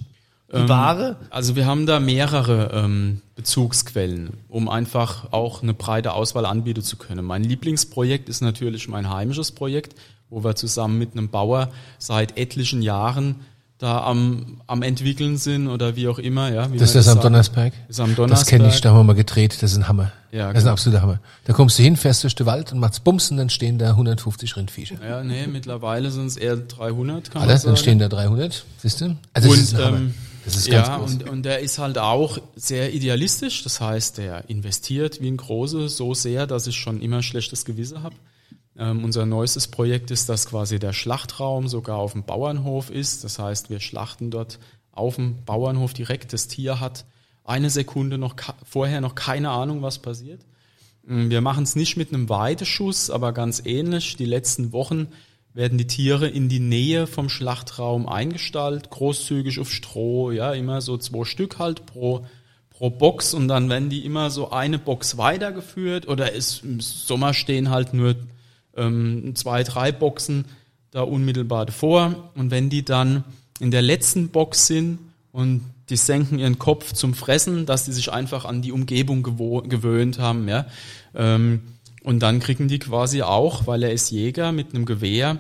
[0.51, 1.17] Die ähm, Ware?
[1.29, 6.95] Also wir haben da mehrere ähm, Bezugsquellen, um einfach auch eine breite Auswahl anbieten zu
[6.95, 7.25] können.
[7.25, 9.95] Mein Lieblingsprojekt ist natürlich mein heimisches Projekt,
[10.29, 13.41] wo wir zusammen mit einem Bauer seit etlichen Jahren
[13.77, 16.51] da am, am entwickeln sind oder wie auch immer.
[16.51, 17.73] Ja, das ist das, am Donnersberg?
[17.87, 18.39] Das ist am Donnersberg.
[18.39, 20.11] Das kenne ich, da haben wir mal gedreht, das ist ein Hammer.
[20.31, 20.71] Ja, das ist ein genau.
[20.71, 21.19] absoluter Hammer.
[21.45, 23.89] Da kommst du hin, fährst durch den Wald und machst Bums und dann stehen da
[23.89, 24.95] 150 Rindviecher.
[25.07, 27.67] Ja, nee, mittlerweile sind es eher 300, kann Alter, man sagen.
[27.67, 29.15] dann stehen da 300, siehst du?
[29.33, 30.13] Also und, das ist, ähm,
[30.43, 31.13] das ist ganz ja, groß.
[31.13, 35.87] Und, und der ist halt auch sehr idealistisch, das heißt, der investiert wie ein Große
[35.89, 38.15] so sehr, dass ich schon immer schlechtes Gewissen habe.
[38.77, 43.23] Ähm, unser neuestes Projekt ist, dass quasi der Schlachtraum sogar auf dem Bauernhof ist.
[43.23, 44.59] Das heißt, wir schlachten dort
[44.91, 46.33] auf dem Bauernhof direkt.
[46.33, 47.05] Das Tier hat
[47.43, 50.41] eine Sekunde noch vorher noch keine Ahnung, was passiert.
[51.07, 54.15] Ähm, wir machen es nicht mit einem Weideschuss, aber ganz ähnlich.
[54.15, 55.07] Die letzten Wochen
[55.53, 60.97] werden die Tiere in die Nähe vom Schlachtraum eingestallt, großzügig auf Stroh, ja, immer so
[60.97, 62.27] zwei Stück halt pro,
[62.69, 67.33] pro Box und dann werden die immer so eine Box weitergeführt oder ist, im Sommer
[67.33, 68.15] stehen halt nur
[68.77, 70.45] ähm, zwei, drei Boxen
[70.91, 72.31] da unmittelbar davor.
[72.35, 73.23] Und wenn die dann
[73.59, 74.99] in der letzten Box sind
[75.31, 80.19] und die senken ihren Kopf zum Fressen, dass die sich einfach an die Umgebung gewöhnt
[80.19, 80.65] haben, ja.
[81.15, 81.61] Ähm,
[82.03, 85.39] und dann kriegen die quasi auch, weil er ist Jäger mit einem Gewehr,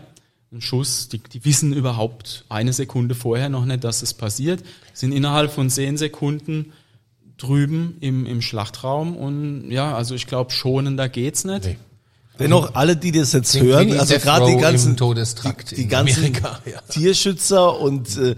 [0.51, 5.11] einen Schuss, die, die wissen überhaupt eine Sekunde vorher noch nicht, dass es passiert, sind
[5.11, 6.73] innerhalb von zehn Sekunden
[7.37, 11.65] drüben im, im Schlachtraum und ja, also ich glaube, schonender geht's nicht.
[11.65, 11.77] Nee.
[12.39, 16.59] Dennoch alle, die das jetzt Den hören, also gerade die ganzen, die, die ganzen Amerika,
[16.65, 16.81] ja.
[16.89, 18.35] Tierschützer und äh,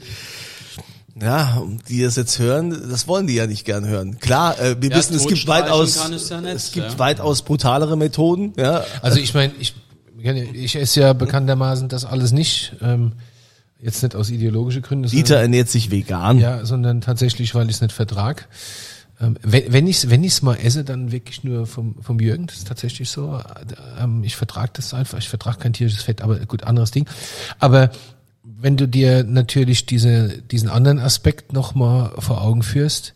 [1.22, 4.20] ja, die das jetzt hören, das wollen die ja nicht gern hören.
[4.20, 7.98] Klar, äh, wir ja, wissen, es gibt weitaus, es, ja nicht, es gibt weitaus brutalere
[7.98, 8.54] Methoden.
[8.58, 8.84] Ja.
[9.02, 9.76] Also ich meine, ich,
[10.54, 12.74] ich esse ja bekanntermaßen das alles nicht.
[12.82, 13.14] Ähm,
[13.82, 15.10] jetzt nicht aus ideologischen Gründen.
[15.10, 16.40] Dieter ernährt sich vegan.
[16.40, 18.48] Ja, sondern tatsächlich, weil ich es nicht vertrag.
[19.22, 22.48] Ähm, wenn, wenn ich es wenn ich's mal esse, dann wirklich nur vom, vom Jürgen,
[22.48, 23.42] das ist tatsächlich so.
[24.00, 27.08] Ähm, ich vertrage das einfach, ich vertrage kein tierisches Fett, aber gut, anderes Ding.
[27.60, 27.92] Aber
[28.44, 33.14] wenn du dir natürlich diese, diesen anderen Aspekt nochmal vor Augen führst,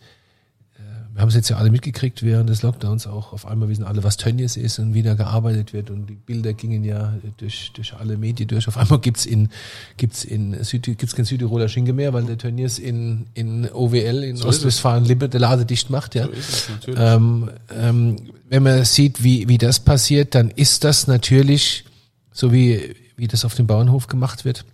[1.13, 3.33] wir haben es jetzt ja alle mitgekriegt während des Lockdowns auch.
[3.33, 5.91] Auf einmal wissen alle, was Tönnies ist und wie da gearbeitet wird.
[5.91, 8.67] Und die Bilder gingen ja durch, durch alle Medien durch.
[8.67, 9.49] Auf einmal gibt's in,
[9.97, 14.37] gibt's in Süd, gibt's kein Südtiroler Schinken mehr, weil der Tönnies in, in OWL, in
[14.37, 16.25] so Ostwestfalen-Lippe, der Lade dicht macht, ja.
[16.25, 18.15] So es, ähm, ähm,
[18.49, 21.85] wenn man sieht, wie, wie das passiert, dann ist das natürlich,
[22.31, 24.65] so wie, wie das auf dem Bauernhof gemacht wird,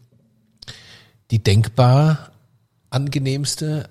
[1.31, 2.31] die denkbar
[2.89, 3.89] angenehmste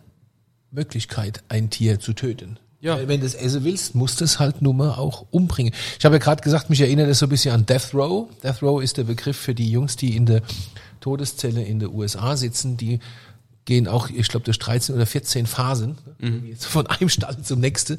[0.70, 2.58] Möglichkeit, ein Tier zu töten.
[2.80, 3.08] Ja.
[3.08, 5.72] Wenn du es essen willst, musst du es halt nur mal auch umbringen.
[5.98, 8.28] Ich habe ja gerade gesagt, mich erinnert das so ein bisschen an Death Row.
[8.42, 10.42] Death Row ist der Begriff für die Jungs, die in der
[11.00, 13.00] Todeszelle in der USA sitzen, die
[13.64, 16.56] gehen auch, ich glaube, durch 13 oder 14 Phasen, ne?
[16.58, 17.98] von einem Stall zum nächsten.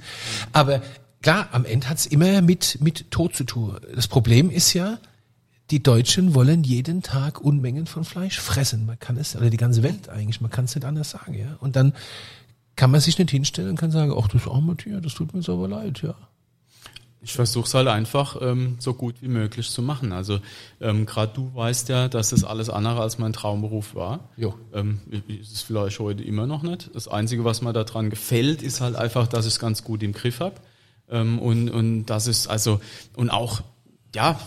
[0.52, 0.82] Aber
[1.22, 3.78] klar, am Ende hat's immer mit, mit Tod zu tun.
[3.94, 4.98] Das Problem ist ja,
[5.70, 8.88] die Deutschen wollen jeden Tag Unmengen von Fleisch fressen.
[8.88, 11.58] Man kann es, oder die ganze Welt eigentlich, man kann es nicht anders sagen, ja.
[11.60, 11.94] Und dann
[12.80, 15.42] kann man sich nicht hinstellen und kann sagen, ach, das arme Tier, das tut mir
[15.42, 16.16] so aber leid, ja.
[17.22, 20.14] Ich versuche es halt einfach ähm, so gut wie möglich zu machen.
[20.14, 20.40] Also
[20.80, 24.30] ähm, gerade du weißt ja, dass das alles andere als mein Traumberuf war.
[24.38, 24.56] Jo.
[24.74, 26.90] Ähm, ist es vielleicht heute immer noch nicht.
[26.94, 30.14] Das Einzige, was mir daran gefällt, ist halt einfach, dass ich es ganz gut im
[30.14, 30.56] Griff habe.
[31.10, 32.80] Ähm, und, und das ist also
[33.18, 33.60] und auch
[34.16, 34.40] ja,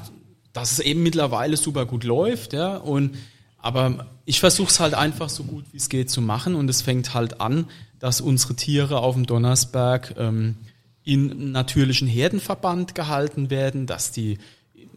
[0.55, 2.79] dass es eben mittlerweile super gut läuft, ja.
[2.79, 3.19] Und
[3.59, 6.81] aber ich versuche es halt einfach so gut wie es geht zu machen und es
[6.81, 7.67] fängt halt an,
[8.03, 10.57] dass unsere Tiere auf dem Donnersberg ähm,
[11.05, 14.39] in natürlichen Herdenverband gehalten werden, dass die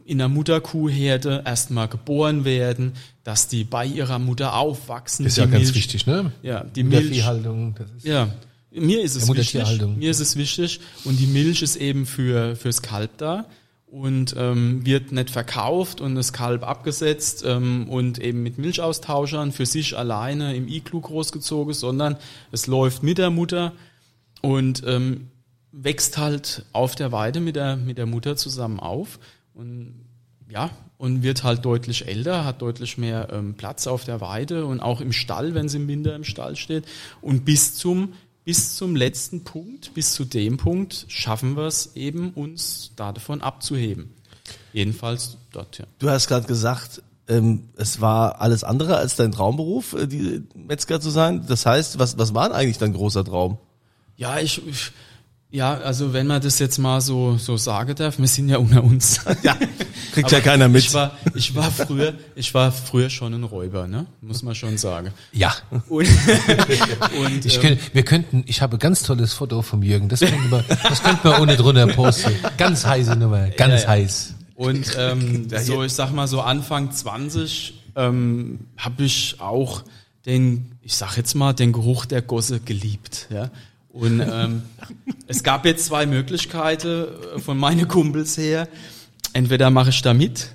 [0.05, 5.23] in der Mutterkuhherde erstmal geboren werden, dass die bei ihrer Mutter aufwachsen.
[5.23, 6.31] Das ist ja ganz Milch- wichtig, ne?
[6.41, 7.03] Ja, die Milch.
[7.03, 8.27] Mutterviehhaltung, das ist Ja,
[8.71, 9.61] mir ist es wichtig.
[9.97, 13.45] Mir ist es wichtig und die Milch ist eben für fürs Kalb da
[13.95, 19.65] und ähm, wird nicht verkauft und das Kalb abgesetzt ähm, und eben mit Milchaustauschern für
[19.65, 22.17] sich alleine im Iglu großgezogen, sondern
[22.51, 23.71] es läuft mit der Mutter
[24.41, 25.29] und ähm,
[25.71, 29.17] wächst halt auf der Weide mit der mit der Mutter zusammen auf
[29.53, 30.05] und
[30.49, 34.79] ja, und wird halt deutlich älter, hat deutlich mehr ähm, Platz auf der Weide und
[34.81, 36.85] auch im Stall, wenn sie im Winter im Stall steht.
[37.21, 38.13] Und bis zum,
[38.45, 44.13] bis zum letzten Punkt, bis zu dem Punkt, schaffen wir es eben, uns davon abzuheben.
[44.71, 45.85] Jedenfalls dort, ja.
[45.99, 51.01] Du hast gerade gesagt, ähm, es war alles andere als dein Traumberuf, äh, die Metzger
[51.01, 51.45] zu sein.
[51.47, 53.57] Das heißt, was, was war denn eigentlich dein großer Traum?
[54.15, 54.91] Ja, ich, ich
[55.51, 58.83] ja, also wenn man das jetzt mal so, so sagen darf, wir sind ja unter
[58.83, 59.21] uns.
[59.43, 59.57] Ja,
[60.13, 60.83] kriegt ja keiner mit.
[60.83, 64.05] Ich war, ich war früher, ich war früher schon ein Räuber, ne?
[64.21, 65.11] Muss man schon sagen.
[65.33, 65.53] ja.
[65.89, 66.07] Und,
[67.19, 70.21] und Ich ähm, könnte, wir könnten, ich habe ein ganz tolles Foto vom Jürgen, das
[70.21, 72.31] könnten wir, das könnten wir ohne drunter posten.
[72.57, 73.87] Ganz heiße Nummer, ganz Ja, ja.
[73.89, 74.33] heiß.
[74.55, 79.83] Und ähm, so, ich sag mal so Anfang 20 ähm, habe ich auch
[80.25, 83.27] den, ich sag jetzt mal, den Geruch der Gosse geliebt.
[83.29, 83.51] Ja?
[83.95, 84.61] Und ähm,
[85.27, 87.05] es gab jetzt zwei Möglichkeiten
[87.37, 88.67] äh, von meinen Kumpels her.
[89.31, 90.49] Entweder mache ich da mit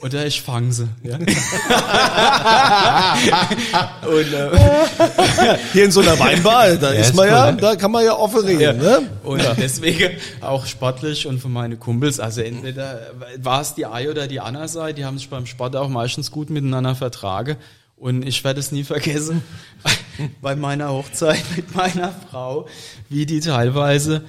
[0.00, 0.88] oder ich fange sie.
[1.02, 1.16] Ja?
[4.08, 7.90] Und, äh, Hier in so einer Weinbar, da ist ist man cool, ja, da kann
[7.90, 9.02] man ja offen reden, ne?
[9.22, 14.26] Und deswegen auch sportlich und von meinen Kumpels, also entweder war es die eine oder
[14.26, 17.58] die andere Seite, die haben sich beim Sport auch meistens gut miteinander vertragen.
[17.96, 19.44] Und ich werde es nie vergessen,
[20.40, 22.66] bei meiner Hochzeit mit meiner Frau,
[23.08, 24.22] wie die teilweise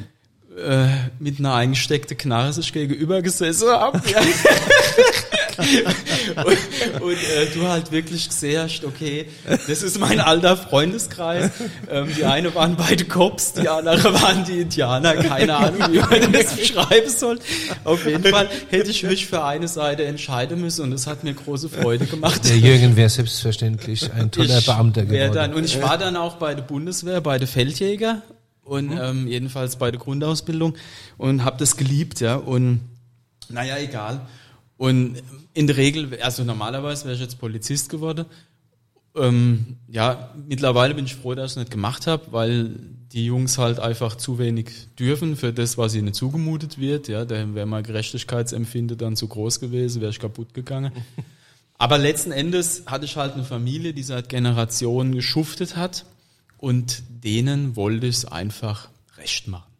[0.57, 0.87] äh,
[1.19, 4.01] mit einer eingesteckten Knarre sich gegenüber gesessen haben.
[4.11, 4.21] Ja.
[6.45, 9.27] und und äh, du halt wirklich gesehen hast, okay,
[9.67, 11.51] das ist mein alter Freundeskreis.
[11.89, 15.15] Ähm, die eine waren beide Cops, die andere waren die Indianer.
[15.15, 17.39] Keine Ahnung, wie man das beschreiben soll.
[17.83, 21.33] Auf jeden Fall hätte ich mich für eine Seite entscheiden müssen und das hat mir
[21.33, 22.47] große Freude gemacht.
[22.49, 25.33] Der Jürgen wäre selbstverständlich ein toller Ich Beamter geworden.
[25.33, 28.21] Dann, und ich war dann auch bei der Bundeswehr, bei der Feldjäger
[28.63, 30.75] und ähm, jedenfalls bei der Grundausbildung
[31.17, 32.35] und habe das geliebt, ja.
[32.35, 32.81] Und
[33.49, 34.21] naja, egal.
[34.83, 38.25] Und in der Regel, also normalerweise wäre ich jetzt Polizist geworden.
[39.15, 42.71] Ähm, ja, mittlerweile bin ich froh, dass ich es nicht gemacht habe, weil
[43.13, 47.07] die Jungs halt einfach zu wenig dürfen für das, was ihnen zugemutet wird.
[47.07, 50.91] Ja, da wäre mein Gerechtigkeitsempfinden dann zu groß gewesen, wäre ich kaputt gegangen.
[51.77, 56.05] Aber letzten Endes hatte ich halt eine Familie, die seit Generationen geschuftet hat
[56.57, 59.72] und denen wollte ich es einfach recht machen.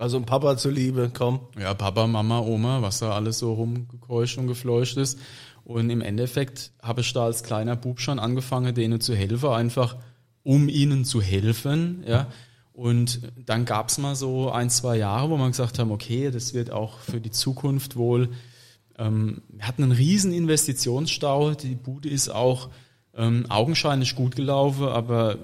[0.00, 1.40] Also ein Papa zuliebe, komm.
[1.60, 5.18] Ja, Papa, Mama, Oma, was da alles so rumgekeuscht und gefleucht ist.
[5.62, 9.96] Und im Endeffekt habe ich da als kleiner Bub schon angefangen, denen zu helfen, einfach
[10.42, 12.02] um ihnen zu helfen.
[12.08, 12.28] Ja.
[12.72, 16.70] Und dann gab's mal so ein, zwei Jahre, wo man gesagt haben, okay, das wird
[16.70, 18.30] auch für die Zukunft wohl.
[18.96, 21.52] Ähm, wir hatten einen riesen Investitionsstau.
[21.52, 22.70] Die Bude ist auch
[23.14, 25.36] ähm, augenscheinlich gut gelaufen, aber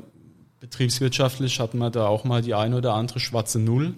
[0.61, 3.95] betriebswirtschaftlich hatten wir da auch mal die eine oder andere schwarze Null.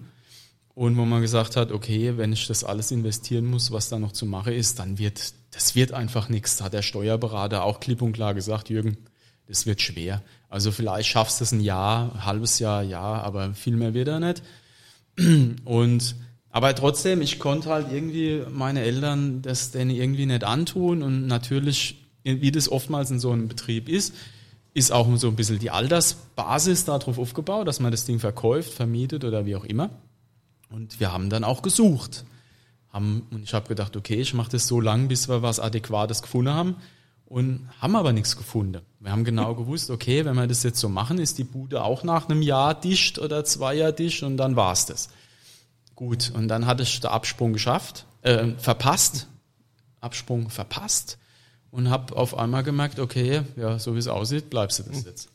[0.79, 4.13] Und wo man gesagt hat, okay, wenn ich das alles investieren muss, was da noch
[4.13, 6.55] zu machen ist, dann wird, das wird einfach nichts.
[6.55, 8.95] Da hat der Steuerberater auch klipp und klar gesagt, Jürgen,
[9.45, 10.21] das wird schwer.
[10.47, 14.07] Also vielleicht schaffst du es ein Jahr, ein halbes Jahr, ja, aber viel mehr wird
[14.07, 14.41] er nicht.
[15.65, 16.15] Und,
[16.49, 22.07] aber trotzdem, ich konnte halt irgendwie meine Eltern das denen irgendwie nicht antun und natürlich
[22.23, 24.15] wie das oftmals in so einem Betrieb ist,
[24.73, 29.25] ist auch so ein bisschen die Altersbasis darauf aufgebaut, dass man das Ding verkauft, vermietet
[29.25, 29.89] oder wie auch immer.
[30.69, 32.25] Und wir haben dann auch gesucht.
[32.89, 36.21] Haben, und ich habe gedacht, okay, ich mache das so lang, bis wir was Adäquates
[36.21, 36.75] gefunden haben.
[37.25, 38.81] Und haben aber nichts gefunden.
[38.99, 42.03] Wir haben genau gewusst, okay, wenn wir das jetzt so machen, ist die Bude auch
[42.03, 45.09] nach einem Jahr dicht oder zwei Jahr dicht und dann war's das.
[45.95, 49.27] Gut, und dann hatte ich den Absprung geschafft, äh, verpasst,
[50.01, 51.19] Absprung verpasst
[51.71, 55.29] und habe auf einmal gemerkt, okay, ja, so wie es aussieht, bleibst du das jetzt.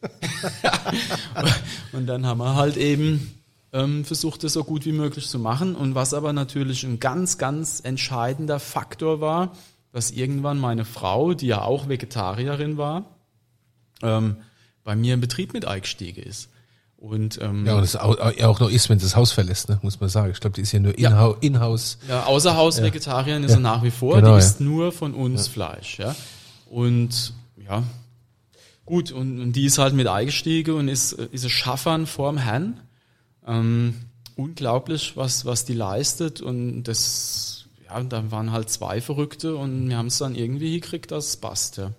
[1.93, 3.39] und dann haben wir halt eben
[3.75, 5.75] ähm, versucht, das so gut wie möglich zu machen.
[5.75, 9.53] Und was aber natürlich ein ganz, ganz entscheidender Faktor war,
[9.93, 13.05] dass irgendwann meine Frau, die ja auch Vegetarierin war,
[14.03, 14.37] ähm,
[14.85, 16.49] bei mir im Betrieb mit eingestiegen ist.
[16.97, 19.79] Und, ähm, Ja, und das auch, auch noch ist, wenn sie das Haus verlässt, ne,
[19.83, 20.31] muss man sagen.
[20.33, 21.29] Ich glaube, die ist ja nur Ja.
[21.41, 21.99] in in-house.
[22.09, 23.59] Ja, außerhaus Vegetarierin ist Ja.
[23.59, 24.39] er nach wie vor, Genau, die ja.
[24.39, 26.15] isst nur von uns Fleisch, ja.
[26.71, 27.83] Und ja,
[28.87, 32.81] gut, und, und die ist halt mit eingestiegen und ist, ist ein Schaffern vorm Herrn.
[33.47, 33.95] Ähm,
[34.37, 39.97] unglaublich, was, was die leistet und das, ja, da waren halt zwei Verrückte und wir
[39.97, 41.93] haben es dann irgendwie gekriegt, dass es passt, ja.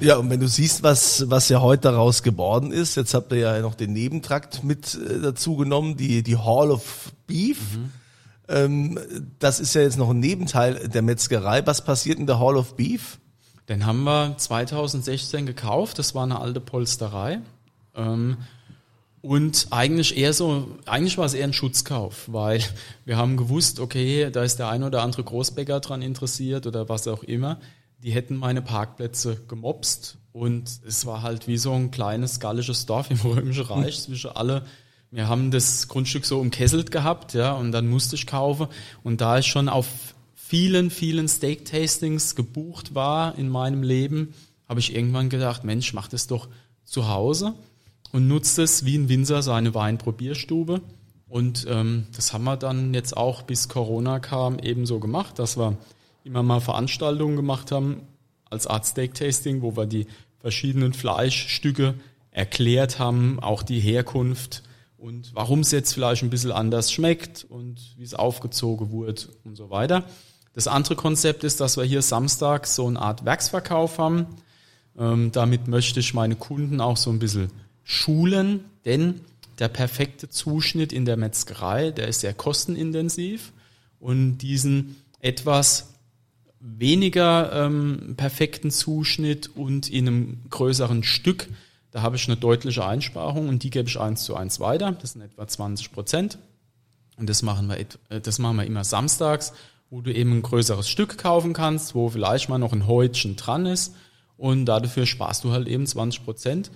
[0.00, 3.38] Ja, und wenn du siehst, was, was ja heute daraus geworden ist, jetzt habt ihr
[3.38, 7.58] ja noch den Nebentrakt mit äh, dazu genommen, die, die Hall of Beef.
[8.48, 8.98] Ähm,
[9.38, 11.66] das ist ja jetzt noch ein Nebenteil der Metzgerei.
[11.66, 13.18] Was passiert in der Hall of Beef?
[13.68, 15.98] Den haben wir 2016 gekauft.
[15.98, 17.40] Das war eine alte Polsterei.
[17.94, 18.38] Ähm,
[19.22, 22.60] und eigentlich eher so, eigentlich war es eher ein Schutzkauf, weil
[23.04, 27.06] wir haben gewusst, okay, da ist der ein oder andere Großbäcker dran interessiert oder was
[27.06, 27.60] auch immer.
[27.98, 33.12] Die hätten meine Parkplätze gemobst und es war halt wie so ein kleines gallisches Dorf
[33.12, 34.66] im Römischen Reich zwischen alle.
[35.12, 38.66] Wir haben das Grundstück so umkesselt gehabt, ja, und dann musste ich kaufen.
[39.04, 39.86] Und da ich schon auf
[40.34, 44.34] vielen, vielen Steak-Tastings gebucht war in meinem Leben,
[44.68, 46.48] habe ich irgendwann gedacht, Mensch, mach das doch
[46.84, 47.54] zu Hause
[48.12, 50.82] und nutzt es wie ein Winzer seine Weinprobierstube.
[51.28, 55.78] Und ähm, das haben wir dann jetzt auch, bis Corona kam, ebenso gemacht, dass wir
[56.24, 58.02] immer mal Veranstaltungen gemacht haben
[58.50, 60.06] als Art Steak-Tasting, wo wir die
[60.38, 61.94] verschiedenen Fleischstücke
[62.30, 64.62] erklärt haben, auch die Herkunft
[64.98, 69.56] und warum es jetzt vielleicht ein bisschen anders schmeckt und wie es aufgezogen wurde und
[69.56, 70.04] so weiter.
[70.52, 74.26] Das andere Konzept ist, dass wir hier Samstag so eine Art Werksverkauf haben.
[74.98, 77.50] Ähm, damit möchte ich meine Kunden auch so ein bisschen
[77.84, 79.20] schulen, denn
[79.58, 83.52] der perfekte Zuschnitt in der Metzgerei, der ist sehr kostenintensiv
[84.00, 85.94] und diesen etwas
[86.60, 91.48] weniger ähm, perfekten Zuschnitt und in einem größeren Stück,
[91.90, 94.92] da habe ich eine deutliche Einsparung und die gebe ich eins zu eins weiter.
[94.92, 96.38] Das sind etwa 20 Prozent.
[97.16, 99.52] Und das machen wir, äh, das machen wir immer samstags,
[99.90, 103.66] wo du eben ein größeres Stück kaufen kannst, wo vielleicht mal noch ein Häutchen dran
[103.66, 103.94] ist.
[104.38, 106.70] Und dafür sparst du halt eben 20 Prozent.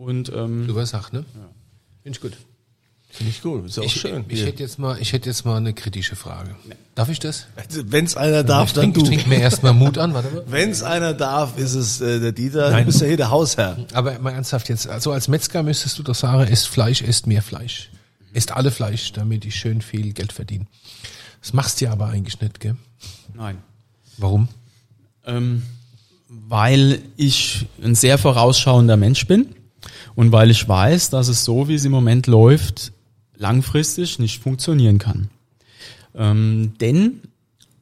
[0.00, 1.24] Und ähm, Super Sache, ne?
[2.02, 2.32] Finde ich gut.
[3.10, 4.24] Finde ich gut, ist auch Ich, schön.
[4.28, 6.54] ich hätte jetzt mal, ich hätte jetzt mal eine kritische Frage.
[6.94, 7.48] Darf ich das?
[7.84, 9.06] Wenn es einer darf, ich dann trinke du.
[9.06, 10.44] trink mir erstmal Mut an, warte mal.
[10.46, 12.70] Wenn es einer darf, ist es äh, der Dieter.
[12.70, 12.84] Nein.
[12.84, 13.84] Du bist ja hier der Hausherr.
[13.92, 17.42] Aber mal ernsthaft jetzt, also als Metzger müsstest du doch sagen, esst Fleisch, esst mehr
[17.42, 17.90] Fleisch.
[18.32, 20.66] Esst alle Fleisch, damit ich schön viel Geld verdiene.
[21.42, 22.76] Das machst du ja aber eigentlich nicht, gell?
[23.34, 23.58] nein.
[24.16, 24.48] Warum?
[25.26, 25.62] Ähm,
[26.28, 29.46] weil ich ein sehr vorausschauender Mensch bin
[30.14, 32.92] und weil ich weiß, dass es so, wie es im Moment läuft,
[33.36, 35.30] langfristig nicht funktionieren kann.
[36.14, 37.20] Ähm, denn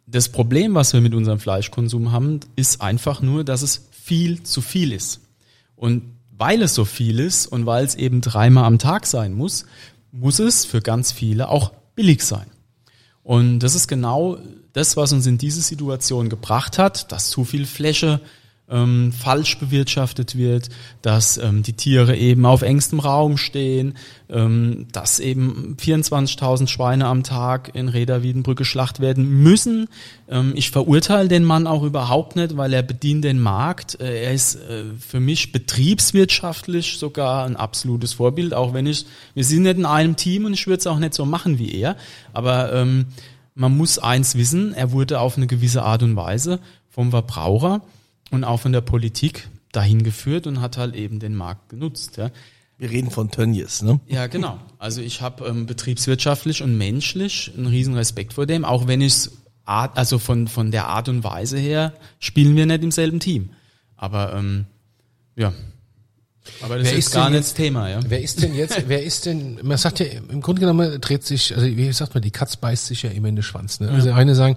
[0.07, 4.61] das Problem, was wir mit unserem Fleischkonsum haben, ist einfach nur, dass es viel zu
[4.61, 5.21] viel ist.
[5.77, 6.03] Und
[6.37, 9.67] weil es so viel ist und weil es eben dreimal am Tag sein muss,
[10.13, 12.47] muss es für ganz viele auch billig sein.
[13.23, 14.39] Und das ist genau
[14.73, 18.21] das, was uns in diese Situation gebracht hat, dass zu viel Fläche
[18.71, 20.69] ähm, falsch bewirtschaftet wird,
[21.03, 23.95] dass ähm, die Tiere eben auf engstem Raum stehen,
[24.29, 29.89] ähm, dass eben 24.000 Schweine am Tag in Reda Wiedenbrück geschlacht werden müssen.
[30.29, 34.01] Ähm, ich verurteile den Mann auch überhaupt nicht, weil er bedient den Markt.
[34.01, 39.45] Äh, er ist äh, für mich betriebswirtschaftlich sogar ein absolutes Vorbild, auch wenn ich, wir
[39.45, 41.97] sind nicht in einem Team und ich würde es auch nicht so machen wie er,
[42.33, 43.07] aber ähm,
[43.55, 47.83] man muss eins wissen, er wurde auf eine gewisse Art und Weise vom Verbraucher
[48.31, 52.17] und auch von der Politik dahin geführt und hat halt eben den Markt genutzt.
[52.17, 52.31] Ja,
[52.79, 54.01] Wir reden von Tönnies, ne?
[54.09, 54.59] ja genau.
[54.79, 59.29] Also ich habe ähm, betriebswirtschaftlich und menschlich einen riesen Respekt vor dem, auch wenn ich
[59.65, 63.51] Art, also von, von der Art und Weise her spielen wir nicht im selben Team.
[63.97, 64.65] Aber ähm,
[65.37, 65.53] ja.
[66.63, 68.01] Aber das Wer ist, ist gar nicht jetzt- das Thema, ja.
[68.09, 71.55] Wer ist denn jetzt, wer ist denn, man sagt ja, im Grunde genommen dreht sich,
[71.55, 73.81] also wie sagt man, die Katz beißt sich ja immer in den Schwanz.
[73.81, 73.91] Ne?
[73.91, 74.57] Also eine sagen,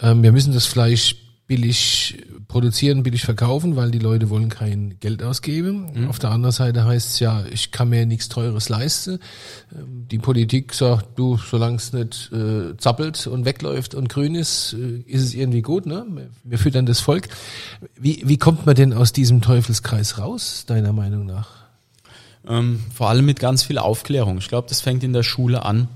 [0.00, 1.16] ähm, wir müssen das Fleisch
[1.50, 5.90] billig produzieren, billig verkaufen, weil die Leute wollen kein Geld ausgeben.
[5.92, 6.08] Mhm.
[6.08, 9.18] Auf der anderen Seite heißt es ja, ich kann mir nichts Teures leisten.
[9.76, 14.74] Ähm, Die Politik sagt, du, solange es nicht äh, zappelt und wegläuft und grün ist,
[14.74, 15.86] äh, ist es irgendwie gut.
[15.86, 16.06] Ne?
[16.44, 17.28] Wir füttern das Volk.
[17.98, 21.48] Wie, wie kommt man denn aus diesem Teufelskreis raus, deiner Meinung nach?
[22.46, 24.38] Ähm, vor allem mit ganz viel Aufklärung.
[24.38, 25.88] Ich glaube, das fängt in der Schule an.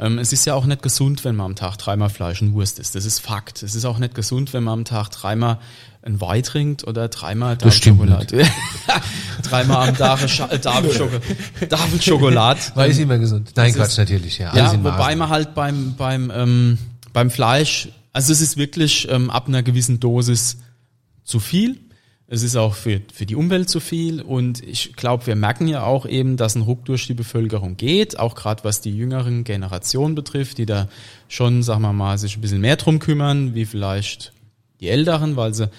[0.00, 2.78] Ähm, es ist ja auch nicht gesund, wenn man am Tag dreimal Fleisch und Wurst
[2.78, 2.94] isst.
[2.94, 3.62] Das ist Fakt.
[3.62, 5.58] Es ist auch nicht gesund, wenn man am Tag dreimal
[6.02, 8.46] ein Wein trinkt oder dreimal Das stimmt Schokolade.
[9.42, 11.10] dreimal am Tag äh, Tafel
[11.68, 12.60] Tafel Schokolade.
[12.74, 13.50] Weil ist immer gesund.
[13.54, 14.38] Nein, Quatsch, natürlich.
[14.38, 16.78] Ja, Ja, wobei man halt beim, beim, ähm,
[17.12, 20.56] beim Fleisch, also es ist wirklich ähm, ab einer gewissen Dosis
[21.24, 21.78] zu viel.
[22.32, 25.82] Es ist auch für, für die Umwelt zu viel und ich glaube, wir merken ja
[25.82, 30.14] auch eben, dass ein Ruck durch die Bevölkerung geht, auch gerade was die jüngeren Generationen
[30.14, 30.88] betrifft, die da
[31.26, 34.32] schon, sagen wir mal, sich ein bisschen mehr drum kümmern, wie vielleicht
[34.78, 35.70] die Älteren, weil sie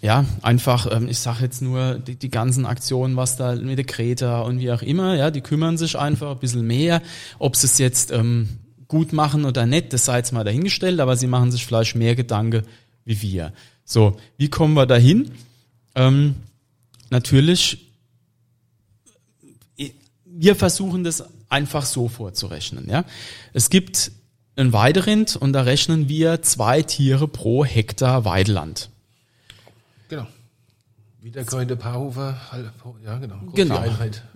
[0.00, 3.84] ja, einfach, ähm, ich sage jetzt nur, die, die ganzen Aktionen, was da mit der
[3.84, 7.02] Kreta und wie auch immer, ja, die kümmern sich einfach ein bisschen mehr.
[7.40, 11.16] Ob sie es jetzt ähm, gut machen oder nicht, das sei jetzt mal dahingestellt, aber
[11.16, 12.62] sie machen sich vielleicht mehr Gedanken
[13.04, 13.52] wie wir.
[13.84, 15.32] So, wie kommen wir dahin?
[15.98, 16.36] Ähm,
[17.10, 17.90] natürlich,
[20.24, 22.88] wir versuchen das einfach so vorzurechnen.
[22.88, 23.04] Ja?
[23.52, 24.12] Es gibt
[24.56, 28.90] ein Weiderind und da rechnen wir zwei Tiere pro Hektar Weideland.
[30.08, 30.26] Genau.
[31.20, 32.36] Wie der Gründe Paarhofer,
[33.04, 33.38] ja genau.
[33.38, 33.84] groß Genau.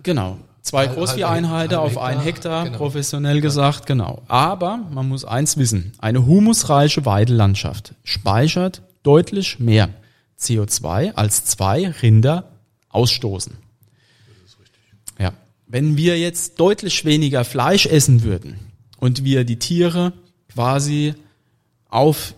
[0.03, 0.37] Genau.
[0.61, 2.77] Zwei Großvieheinheiten auf einen Hektar, genau.
[2.77, 4.21] professionell gesagt, genau.
[4.27, 9.89] Aber man muss eins wissen, eine humusreiche Weidelandschaft speichert deutlich mehr
[10.43, 12.51] CO2 als zwei Rinder
[12.89, 13.57] ausstoßen.
[15.19, 15.33] Ja.
[15.67, 18.59] Wenn wir jetzt deutlich weniger Fleisch essen würden
[18.97, 20.13] und wir die Tiere
[20.53, 21.15] quasi
[21.89, 22.35] auf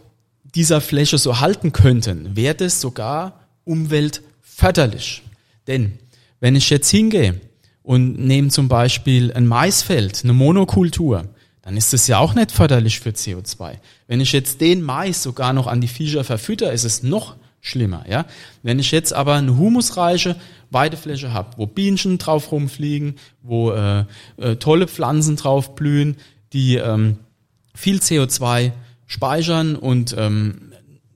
[0.56, 5.24] dieser Fläche so halten könnten, wäre das sogar umweltförderlich.
[5.68, 6.00] Denn
[6.40, 7.42] wenn ich jetzt hingehe
[7.84, 11.26] und nehme zum Beispiel ein Maisfeld, eine Monokultur,
[11.62, 13.78] dann ist das ja auch nicht förderlich für CO2.
[14.08, 18.06] Wenn ich jetzt den Mais sogar noch an die Viecher verfütter, ist es noch schlimmer.
[18.08, 18.26] Ja?
[18.64, 20.36] Wenn ich jetzt aber eine humusreiche
[20.70, 24.06] Weidefläche habe, wo Bienchen drauf rumfliegen, wo äh,
[24.38, 26.18] äh, tolle Pflanzen drauf blühen,
[26.54, 27.18] die ähm,
[27.74, 28.72] viel CO2
[29.08, 30.74] speichern und ähm,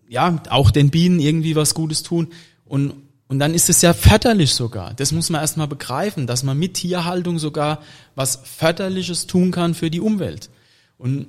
[0.07, 2.29] ja, auch den Bienen irgendwie was Gutes tun.
[2.65, 2.93] Und,
[3.27, 4.93] und dann ist es ja förderlich sogar.
[4.95, 7.81] Das muss man erstmal begreifen, dass man mit Tierhaltung sogar
[8.15, 10.49] was Förderliches tun kann für die Umwelt.
[10.97, 11.27] Und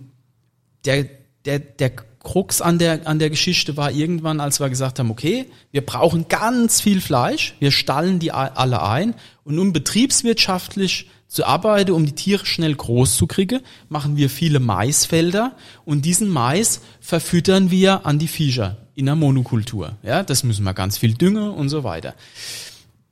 [0.85, 1.06] der,
[1.44, 5.46] der, der Krux an der, an der Geschichte war irgendwann, als wir gesagt haben, okay,
[5.72, 11.92] wir brauchen ganz viel Fleisch, wir stallen die alle ein und um betriebswirtschaftlich zu arbeiten,
[11.92, 15.52] um die Tiere schnell groß zu kriegen, machen wir viele Maisfelder
[15.85, 19.96] und diesen Mais verfüttern wir an die Viecher in der Monokultur.
[20.02, 22.14] Ja, das müssen wir ganz viel düngen und so weiter.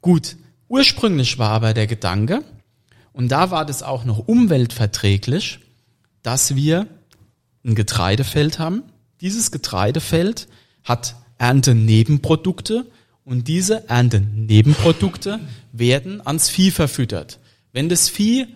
[0.03, 0.37] Gut,
[0.68, 2.42] ursprünglich war aber der Gedanke,
[3.18, 5.59] und da war das auch noch umweltverträglich,
[6.23, 6.87] dass wir
[7.64, 8.85] ein Getreidefeld haben.
[9.21, 10.49] Dieses Getreidefeld
[10.85, 12.87] hat Erntenebenprodukte
[13.25, 15.41] und diese Erntenebenprodukte
[15.73, 17.39] werden ans Vieh verfüttert.
[17.73, 18.47] Wenn das Vieh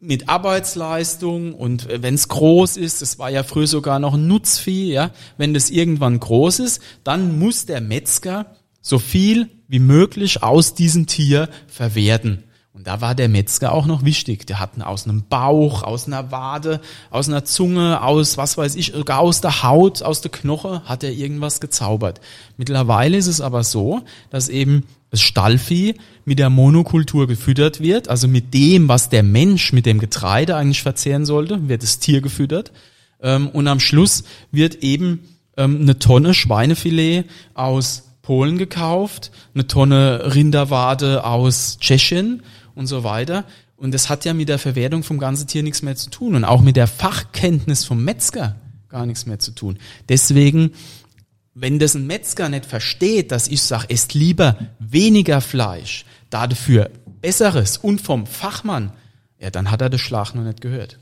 [0.00, 4.92] mit Arbeitsleistung und wenn es groß ist, es war ja früher sogar noch ein Nutzvieh,
[4.92, 10.74] ja, wenn das irgendwann groß ist, dann muss der Metzger so viel wie möglich aus
[10.74, 12.44] diesem Tier verwerten.
[12.88, 14.46] Da war der Metzger auch noch wichtig.
[14.46, 18.92] Der hat aus einem Bauch, aus einer Wade, aus einer Zunge, aus was weiß ich,
[18.96, 22.22] sogar aus der Haut, aus der Knoche hat er irgendwas gezaubert.
[22.56, 28.26] Mittlerweile ist es aber so, dass eben das Stallvieh mit der Monokultur gefüttert wird, also
[28.26, 32.72] mit dem, was der Mensch mit dem Getreide eigentlich verzehren sollte, wird das Tier gefüttert.
[33.20, 40.34] Ähm, Und am Schluss wird eben ähm, eine Tonne Schweinefilet aus Polen gekauft, eine Tonne
[40.34, 42.42] Rinderwade aus Tschechien
[42.78, 43.44] und so weiter.
[43.76, 46.44] Und das hat ja mit der Verwertung vom ganzen Tier nichts mehr zu tun und
[46.44, 48.56] auch mit der Fachkenntnis vom Metzger
[48.88, 49.78] gar nichts mehr zu tun.
[50.08, 50.72] Deswegen,
[51.54, 56.90] wenn das ein Metzger nicht versteht, dass ich sage, esst lieber weniger Fleisch, dafür
[57.20, 58.92] besseres und vom Fachmann,
[59.38, 60.98] ja, dann hat er den Schlag noch nicht gehört.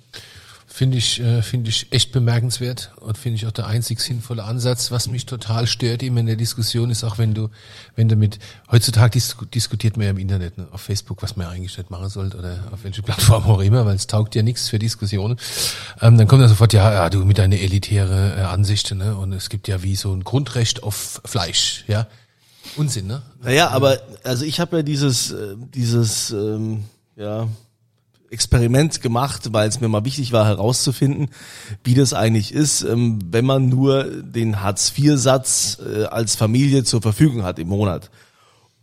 [0.76, 4.90] Finde ich, äh, finde ich echt bemerkenswert und finde ich auch der einzig sinnvolle Ansatz.
[4.90, 7.48] Was mich total stört immer in der Diskussion ist auch, wenn du,
[7.94, 8.38] wenn du mit,
[8.70, 12.10] heutzutage dis diskutiert man ja im Internet, ne, auf Facebook, was man eigentlich nicht machen
[12.10, 15.38] sollte oder auf welche Plattform auch immer, weil es taugt ja nichts für Diskussionen.
[16.02, 19.32] Ähm, dann kommt dann sofort, ja, ja, du mit deiner elitäre äh, Ansicht, ne, und
[19.32, 22.06] es gibt ja wie so ein Grundrecht auf Fleisch, ja.
[22.76, 23.22] Unsinn, ne?
[23.42, 26.84] Naja, aber also ich habe ja dieses, äh, dieses, ähm,
[27.16, 27.48] ja,
[28.30, 31.28] Experiment gemacht, weil es mir mal wichtig war herauszufinden,
[31.84, 37.42] wie das eigentlich ist, ähm, wenn man nur den Hartz-IV-Satz äh, als Familie zur Verfügung
[37.42, 38.10] hat im Monat.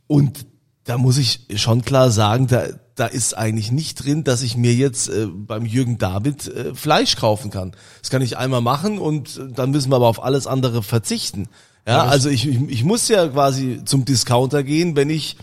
[0.07, 0.45] Und
[0.85, 2.65] da muss ich schon klar sagen, da,
[2.95, 7.15] da ist eigentlich nicht drin, dass ich mir jetzt äh, beim Jürgen David äh, Fleisch
[7.15, 7.71] kaufen kann.
[8.01, 11.47] Das kann ich einmal machen und dann müssen wir aber auf alles andere verzichten.
[11.87, 15.37] Ja, also ich, ich, ich muss ja quasi zum Discounter gehen, wenn ich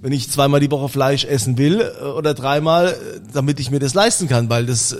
[0.00, 2.94] wenn ich zweimal die Woche Fleisch essen will äh, oder dreimal, äh,
[3.32, 4.96] damit ich mir das leisten kann, weil das äh,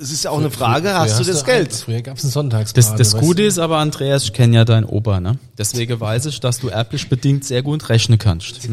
[0.00, 1.74] es ist ja auch eine Frage, hast du das Geld?
[1.74, 2.72] Früher gab's einen Sonntags.
[2.72, 5.38] Das, das Gute ist aber, Andreas, ich kenne ja deinen Opa, ne?
[5.58, 8.62] Deswegen weiß ich, dass du erblich bedingt sehr gut rechnen kannst.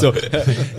[0.00, 0.14] so,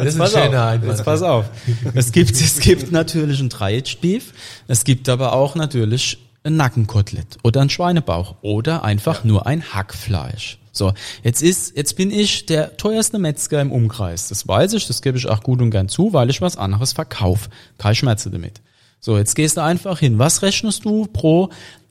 [0.04, 0.84] jetzt pass auf.
[0.84, 1.46] Jetzt pass auf.
[1.94, 4.34] Es gibt, es gibt natürlich ein Dreieckstief,
[4.68, 10.58] es gibt aber auch natürlich ein Nackenkotelett oder ein Schweinebauch oder einfach nur ein Hackfleisch.
[10.78, 14.28] So, jetzt ist, jetzt bin ich der teuerste Metzger im Umkreis.
[14.28, 16.92] Das weiß ich, das gebe ich auch gut und gern zu, weil ich was anderes
[16.92, 17.50] verkaufe.
[17.78, 18.62] Keine Schmerze damit.
[19.00, 20.20] So, jetzt gehst du einfach hin.
[20.20, 21.50] Was rechnest du pro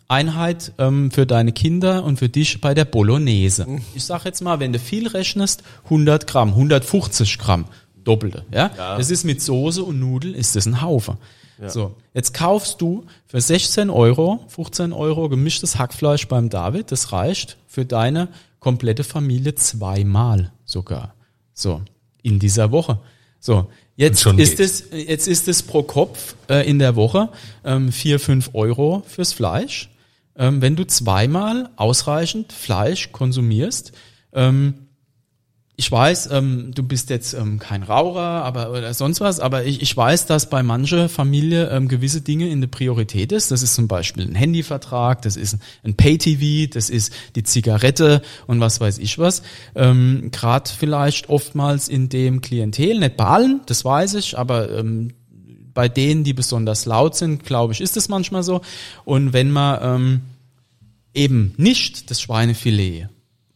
[0.08, 3.66] Einheit ähm, für deine Kinder und für dich bei der Bolognese?
[3.94, 7.64] Ich sag jetzt mal, wenn du viel rechnest, 100 Gramm, 150 Gramm,
[8.04, 8.44] doppelte.
[8.52, 8.70] Ja?
[8.76, 8.98] ja.
[8.98, 11.16] Das ist mit Soße und Nudeln ist das ein Haufen.
[11.58, 11.70] Ja.
[11.70, 16.90] So, jetzt kaufst du für 16 Euro, 15 Euro gemischtes Hackfleisch beim David.
[16.90, 18.28] Das reicht für deine
[18.64, 21.14] komplette Familie zweimal sogar.
[21.52, 21.82] So,
[22.22, 22.98] in dieser Woche.
[23.38, 27.28] So, jetzt ist es, jetzt ist es pro Kopf äh, in der Woche
[27.62, 29.90] ähm, vier, fünf Euro fürs Fleisch.
[30.34, 33.92] Ähm, wenn du zweimal ausreichend Fleisch konsumierst,
[34.32, 34.83] ähm,
[35.76, 39.82] ich weiß, ähm, du bist jetzt ähm, kein Raucher, aber oder sonst was, aber ich,
[39.82, 43.50] ich weiß, dass bei mancher Familie ähm, gewisse Dinge in der Priorität ist.
[43.50, 48.60] Das ist zum Beispiel ein Handyvertrag, das ist ein Pay-TV, das ist die Zigarette und
[48.60, 49.42] was weiß ich was.
[49.74, 55.10] Ähm, Gerade vielleicht oftmals in dem Klientel, nicht bei allen, das weiß ich, aber ähm,
[55.74, 58.60] bei denen, die besonders laut sind, glaube ich, ist es manchmal so.
[59.04, 60.20] Und wenn man ähm,
[61.14, 63.08] eben nicht das Schweinefilet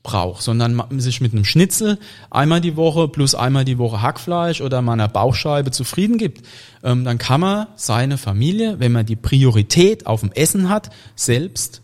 [0.03, 1.99] braucht, sondern sich mit einem Schnitzel
[2.31, 6.47] einmal die Woche plus einmal die Woche Hackfleisch oder mal einer Bauchscheibe zufrieden gibt,
[6.83, 11.83] ähm, dann kann man seine Familie, wenn man die Priorität auf dem Essen hat, selbst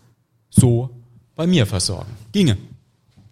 [0.49, 0.89] so
[1.35, 2.11] bei mir versorgen.
[2.31, 2.57] Ginge.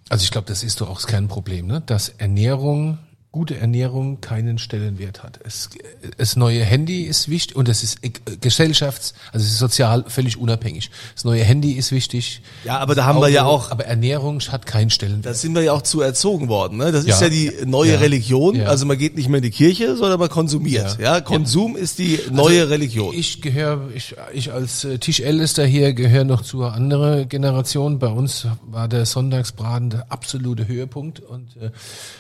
[0.10, 1.82] Also ich glaube, das ist doch auch kein Problem, ne?
[1.86, 3.00] dass Ernährung
[3.34, 5.40] gute Ernährung keinen Stellenwert hat.
[5.44, 5.72] Es,
[6.18, 7.98] das neue Handy ist wichtig und es ist
[8.42, 10.92] gesellschafts-, also es ist sozial völlig unabhängig.
[11.16, 12.44] Das neue Handy ist wichtig.
[12.64, 13.72] Ja, aber da haben wir ja auch.
[13.72, 15.26] Aber Ernährung hat keinen Stellenwert.
[15.26, 16.78] Da sind wir ja auch zu erzogen worden.
[16.78, 16.92] Ne?
[16.92, 17.16] Das ja.
[17.16, 17.98] ist ja die neue ja.
[17.98, 18.56] Religion.
[18.56, 18.68] Ja.
[18.68, 21.00] Also man geht nicht mehr in die Kirche, sondern man konsumiert.
[21.02, 23.16] Ja, Konsum ist die neue also Religion.
[23.16, 27.98] Ich gehöre, ich, ich als äh, Tischältester hier gehöre noch zu einer anderen Generation.
[27.98, 31.72] Bei uns war der Sonntagsbraten der absolute Höhepunkt und äh,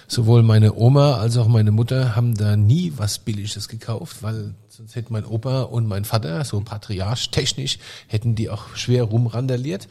[0.07, 4.95] sowohl meine Oma als auch meine Mutter haben da nie was Billiges gekauft, weil sonst
[4.95, 9.87] hätten mein Opa und mein Vater, so patriarch technisch, hätten die auch schwer rumrandaliert.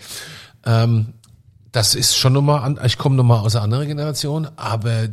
[0.65, 1.15] Ähm,
[1.71, 5.09] das ist schon nochmal, an, ich komme nochmal aus einer anderen Generation, aber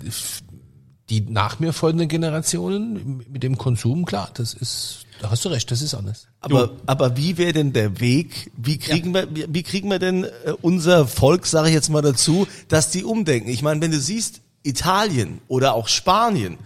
[1.09, 5.71] die nach mir folgenden Generationen mit dem Konsum, klar, das ist, da hast du recht,
[5.71, 6.27] das ist anders.
[6.41, 8.51] Aber, aber wie wäre denn der Weg?
[8.55, 9.21] Wie kriegen ja.
[9.21, 12.91] wir, wie, wie kriegen wir denn äh, unser Volk, sage ich jetzt mal dazu, dass
[12.91, 13.49] die umdenken?
[13.49, 16.57] Ich meine, wenn du siehst, Italien oder auch Spanien,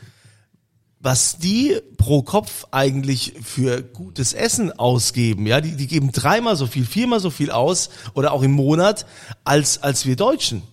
[1.00, 6.66] was die pro Kopf eigentlich für gutes Essen ausgeben, ja, die, die geben dreimal so
[6.66, 9.06] viel, viermal so viel aus oder auch im Monat
[9.44, 10.64] als, als wir Deutschen.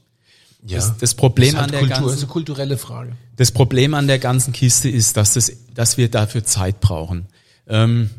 [0.65, 0.77] Ja.
[0.77, 3.13] Das, das Problem das an der Kultur, ganzen, ist eine kulturelle Frage.
[3.37, 7.27] Das Problem an der ganzen Kiste ist, dass, das, dass wir dafür Zeit brauchen.
[7.67, 8.11] Ähm,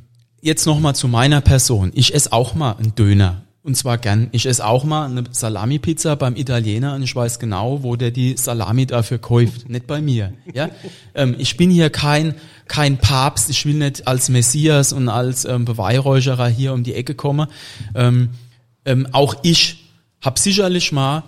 [0.41, 1.91] jetzt nochmal zu meiner Person.
[1.93, 4.30] Ich esse auch mal einen Döner und zwar gern.
[4.32, 8.36] Ich esse auch mal eine Salami-Pizza beim Italiener und ich weiß genau, wo der die
[8.36, 9.70] Salami dafür kauft.
[9.70, 10.34] Nicht bei mir.
[10.53, 10.70] Ja?
[11.16, 12.34] ähm, ich bin hier kein,
[12.68, 13.49] kein Papst.
[13.49, 17.47] Ich will nicht als Messias und als ähm, Beweihräucherer hier um die Ecke kommen.
[17.93, 18.30] Ähm,
[18.86, 19.89] ähm, auch ich
[20.22, 21.24] habe sicherlich mal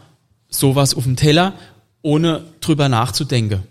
[0.50, 1.54] sowas auf dem Teller,
[2.02, 3.64] ohne drüber nachzudenken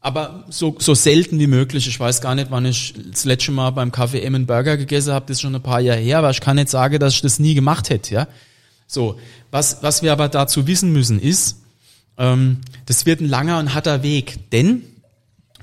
[0.00, 1.88] aber so, so selten wie möglich.
[1.88, 5.26] Ich weiß gar nicht, wann ich das letzte Mal beim Kaffee Emmen Burger gegessen habe.
[5.26, 7.38] Das ist schon ein paar Jahre her, aber ich kann nicht sagen, dass ich das
[7.38, 8.14] nie gemacht hätte.
[8.14, 8.28] Ja,
[8.86, 9.18] so
[9.50, 11.62] was was wir aber dazu wissen müssen ist,
[12.16, 14.82] ähm, das wird ein langer und harter Weg, denn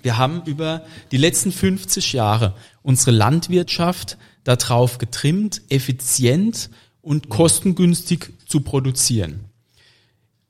[0.01, 6.69] wir haben über die letzten 50 Jahre unsere Landwirtschaft darauf getrimmt, effizient
[7.01, 9.45] und kostengünstig zu produzieren.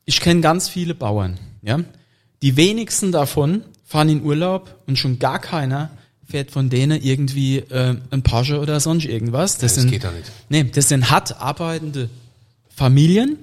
[0.03, 1.79] Ich kenne ganz viele Bauern, ja.
[2.41, 5.91] Die wenigsten davon fahren in Urlaub und schon gar keiner
[6.27, 9.57] fährt von denen irgendwie äh, ein Porsche oder sonst irgendwas.
[9.57, 10.31] Das, ja, das sind, geht doch nicht.
[10.49, 12.09] Nee, das sind hart arbeitende
[12.67, 13.37] Familien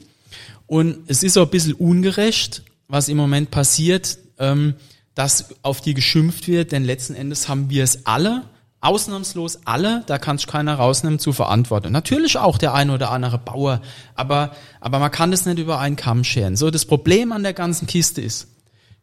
[0.66, 4.74] und es ist auch ein bisschen ungerecht, was im Moment passiert, ähm,
[5.14, 8.42] dass auf die geschimpft wird, denn letzten Endes haben wir es alle,
[8.80, 11.92] ausnahmslos alle, da kann sich keiner rausnehmen, zu verantworten.
[11.92, 13.80] Natürlich auch der eine oder andere Bauer,
[14.14, 16.56] aber, aber man kann das nicht über einen Kamm scheren.
[16.56, 18.48] So, das Problem an der ganzen Kiste ist,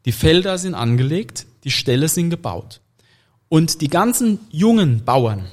[0.10, 2.82] die Felder sind angelegt, die Ställe sind gebaut.
[3.48, 5.46] Und die ganzen jungen Bauern,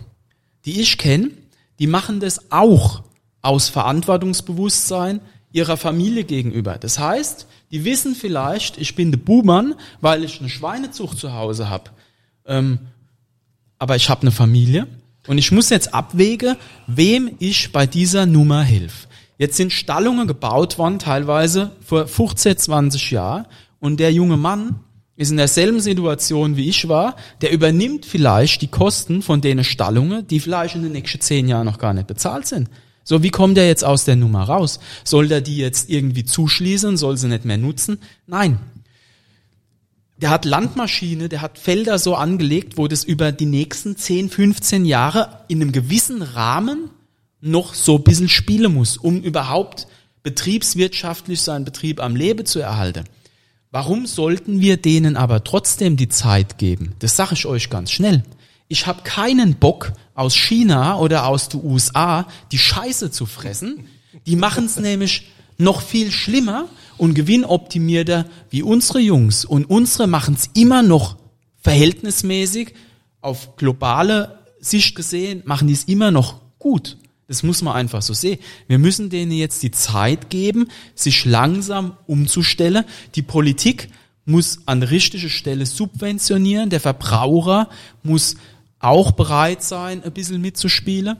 [0.64, 1.32] die ich kenne,
[1.78, 3.02] die machen das auch
[3.42, 5.20] aus Verantwortungsbewusstsein
[5.52, 6.78] ihrer Familie gegenüber.
[6.78, 11.68] Das heißt, die wissen vielleicht, ich bin der Buhmann, weil ich eine Schweinezucht zu Hause
[11.68, 11.90] habe.
[12.46, 12.78] Ähm,
[13.78, 14.86] aber ich habe eine Familie
[15.26, 19.06] und ich muss jetzt abwägen, wem ich bei dieser Nummer helfe.
[19.36, 23.44] Jetzt sind Stallungen gebaut worden, teilweise vor 15, 20 Jahren,
[23.80, 24.80] und der junge Mann
[25.16, 30.26] ist in derselben Situation wie ich war, der übernimmt vielleicht die Kosten von denen Stallungen,
[30.26, 32.68] die vielleicht in den nächsten zehn Jahren noch gar nicht bezahlt sind.
[33.02, 34.80] So, wie kommt er jetzt aus der Nummer raus?
[35.04, 36.96] Soll der die jetzt irgendwie zuschließen?
[36.96, 37.98] Soll sie nicht mehr nutzen?
[38.26, 38.58] Nein.
[40.18, 44.84] Der hat Landmaschine, der hat Felder so angelegt, wo das über die nächsten 10, 15
[44.84, 46.90] Jahre in einem gewissen Rahmen
[47.40, 49.86] noch so ein bisschen spielen muss, um überhaupt
[50.22, 53.04] betriebswirtschaftlich seinen Betrieb am Leben zu erhalten.
[53.78, 56.94] Warum sollten wir denen aber trotzdem die Zeit geben?
[57.00, 58.22] Das sage ich euch ganz schnell.
[58.68, 63.86] Ich habe keinen Bock aus China oder aus den USA die Scheiße zu fressen.
[64.24, 65.26] Die machen es nämlich
[65.58, 69.44] noch viel schlimmer und gewinnoptimierter wie unsere Jungs.
[69.44, 71.18] Und unsere machen es immer noch
[71.60, 72.72] verhältnismäßig
[73.20, 76.96] auf globale Sicht gesehen, machen die es immer noch gut.
[77.28, 78.38] Das muss man einfach so sehen.
[78.68, 82.84] Wir müssen denen jetzt die Zeit geben, sich langsam umzustellen.
[83.16, 83.88] Die Politik
[84.24, 86.70] muss an der richtigen Stelle subventionieren.
[86.70, 87.68] Der Verbraucher
[88.02, 88.36] muss
[88.78, 91.16] auch bereit sein, ein bisschen mitzuspielen.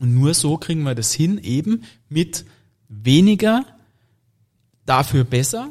[0.00, 2.44] Und nur so kriegen wir das hin, eben mit
[2.88, 3.64] weniger,
[4.86, 5.70] dafür besser,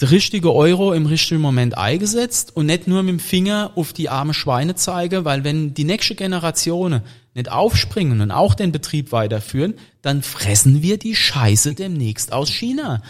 [0.00, 4.08] der richtige Euro im richtigen Moment eingesetzt und nicht nur mit dem Finger auf die
[4.08, 7.00] arme Schweine zeige, weil wenn die nächste Generation
[7.34, 13.02] nicht aufspringen und auch den Betrieb weiterführen, dann fressen wir die Scheiße demnächst aus China.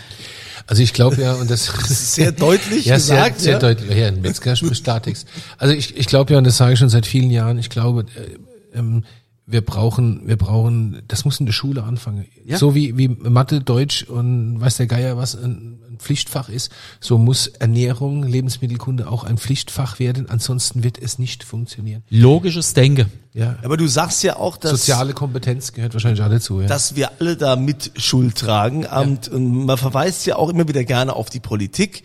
[0.66, 3.40] Also ich glaube ja, und das, Das ist sehr deutlich ja, gesagt.
[3.40, 3.58] sehr, sehr ja.
[3.58, 3.98] deutlich.
[3.98, 5.26] Ja, ein Metzger Klartext.
[5.58, 8.06] Also ich, ich glaube ja, und das sage ich schon seit vielen Jahren, ich glaube,
[8.14, 9.04] äh, ähm,
[9.46, 12.26] wir brauchen, wir brauchen, das muss in der Schule anfangen.
[12.44, 12.58] Ja.
[12.58, 15.34] So wie, wie Mathe, Deutsch und weiß der Geier was
[15.98, 22.02] Pflichtfach ist, so muss Ernährung, Lebensmittelkunde auch ein Pflichtfach werden, ansonsten wird es nicht funktionieren.
[22.10, 23.10] Logisches Denken.
[23.34, 23.56] Ja.
[23.62, 26.66] Aber du sagst ja auch, dass, Soziale Kompetenz gehört wahrscheinlich auch dazu, ja.
[26.66, 28.86] dass wir alle da mit Schuld tragen.
[28.86, 32.02] Und, und man verweist ja auch immer wieder gerne auf die Politik.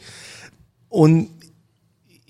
[0.90, 1.30] Und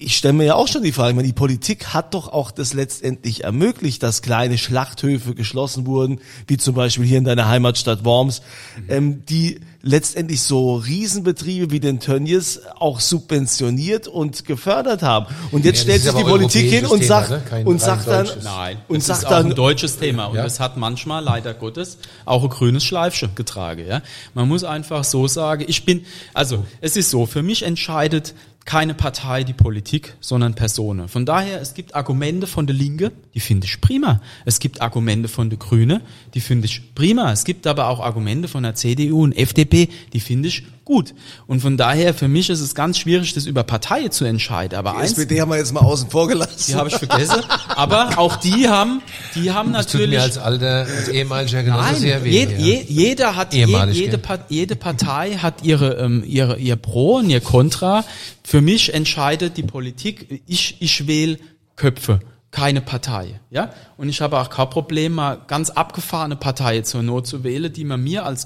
[0.04, 2.52] ich stelle mir ja auch schon die Frage, ich meine, die Politik hat doch auch
[2.52, 8.04] das letztendlich ermöglicht, dass kleine Schlachthöfe geschlossen wurden, wie zum Beispiel hier in deiner Heimatstadt
[8.06, 8.42] Worms,
[8.90, 15.26] ähm, die letztendlich so Riesenbetriebe wie den Tönnies auch subventioniert und gefördert haben.
[15.52, 17.66] Und jetzt Ja, stellt sich die Politik hin und Thema, sagt, ne?
[17.66, 18.44] Und sagt dann, deutsches.
[18.46, 20.44] Nein, und das sagt ist auch dann, ein deutsches Thema und Ja.
[20.44, 23.86] das hat manchmal leider Gottes auch ein grünes Schleifchen getragen.
[23.86, 24.02] Ja,
[24.34, 25.66] man muss einfach so sagen.
[25.68, 28.34] Ich bin, also es ist so, für mich entscheidet
[28.66, 31.10] keine Partei die Politik, sondern Personen.
[31.10, 34.22] Von daher, es gibt Argumente von der Linke, die finde ich prima.
[34.46, 36.02] Es gibt Argumente von der Grüne,
[36.34, 37.32] die finde ich prima.
[37.32, 41.14] Es gibt aber auch Argumente von der CDU und FDP, die finde ich gut.
[41.48, 44.78] Und von daher, für mich ist es ganz schwierig, das über Parteien zu entscheiden.
[44.78, 46.64] Aber die eins, SPD haben wir jetzt mal außen vor gelassen.
[46.68, 47.42] die habe ich vergessen.
[47.76, 49.02] Aber auch die haben,
[49.36, 50.18] die haben das tut natürlich.
[50.18, 52.44] mir als alter, als ehemaliger Genosse sehr weh.
[52.44, 52.50] ja.
[52.58, 54.18] je, jeder hat, je, jede?
[54.18, 58.04] Pa- jede Partei hat ihre, ähm, ihre, ihr Pro und ihr Contra.
[58.44, 61.38] Für mich entscheidet die Politik, ich, ich wähle
[61.76, 62.20] Köpfe,
[62.52, 63.72] keine Partei, ja.
[63.98, 67.84] Und ich habe auch kein Problem, mal ganz abgefahrene Partei zur Not zu wählen, die
[67.84, 68.46] man mir als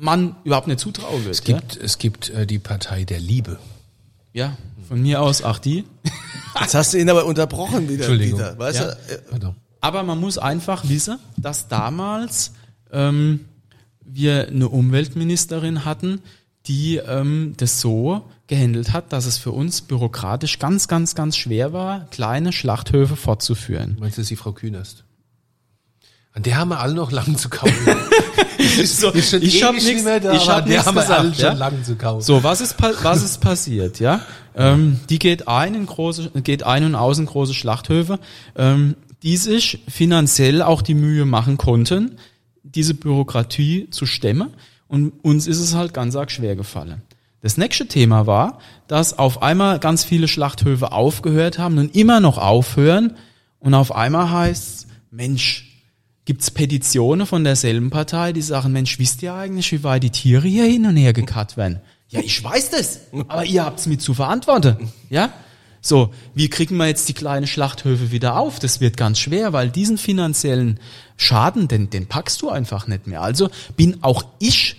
[0.00, 1.34] Geschäftsmann überhaupt nicht zutrauen wird.
[1.34, 3.58] Es gibt, es gibt äh, die Partei der Liebe.
[4.32, 4.46] ja?
[4.46, 4.56] ja,
[4.88, 5.84] von mir aus auch die.
[6.60, 8.38] Jetzt hast du ihn aber unterbrochen wieder, Entschuldigung.
[8.40, 8.58] Dieter.
[8.58, 8.94] Weißt Ja.
[9.38, 9.46] du?
[9.46, 9.52] äh.
[9.82, 12.52] Aber man muss einfach wissen, dass damals
[12.92, 13.44] ähm,
[14.04, 16.20] wir eine Umweltministerin hatten,
[16.66, 21.72] die ähm, das so gehandelt hat, dass es für uns bürokratisch ganz, ganz, ganz schwer
[21.72, 23.96] war, kleine Schlachthöfe fortzuführen.
[24.00, 25.04] Meinst du, das ist die Frau Künast?
[26.32, 27.74] An der haben wir alle noch lang zu kaufen.
[28.84, 31.36] So, Ist ich habe nichts nicht mehr da, ich hab der haben wir alle gesagt.
[31.36, 31.52] schon Ja?
[31.54, 32.22] lang zu kaufen.
[32.22, 34.20] So, was ist, was ist passiert, ja?
[34.54, 38.18] Ähm, die geht ein in große, geht ein und aus in große Schlachthöfe,
[38.56, 42.16] ähm, die sich finanziell auch die Mühe machen konnten,
[42.62, 44.50] diese Bürokratie zu stemmen.
[44.88, 47.02] Und uns ist es halt ganz arg schwer gefallen.
[47.42, 48.58] Das nächste Thema war,
[48.88, 53.16] dass auf einmal ganz viele Schlachthöfe aufgehört haben und immer noch aufhören.
[53.58, 55.69] Und auf einmal heißt Mensch,
[56.30, 60.46] gibt's Petitionen von derselben Partei, die sagen, Mensch, wisst ihr eigentlich, wie weit die Tiere
[60.46, 61.80] hier hin und her gekarrt werden?
[62.08, 64.92] Ja, ich weiß das, aber ihr habt's mit zu verantworten.
[65.08, 65.32] Ja?
[65.80, 68.60] So, wie kriegen wir jetzt die kleinen Schlachthöfe wieder auf?
[68.60, 70.78] Das wird ganz schwer, weil diesen finanziellen
[71.16, 73.22] Schaden, den, den packst du einfach nicht mehr.
[73.22, 74.76] Also bin auch ich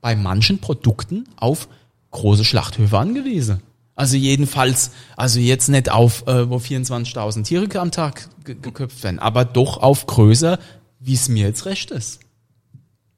[0.00, 1.66] bei manchen Produkten auf
[2.12, 3.60] große Schlachthöfe angewiesen.
[4.00, 9.18] Also jedenfalls, also jetzt nicht auf, äh, wo 24.000 Tiere am Tag ge geköpft werden,
[9.18, 10.58] aber doch auf größer,
[11.00, 12.20] wie es mir jetzt recht ist.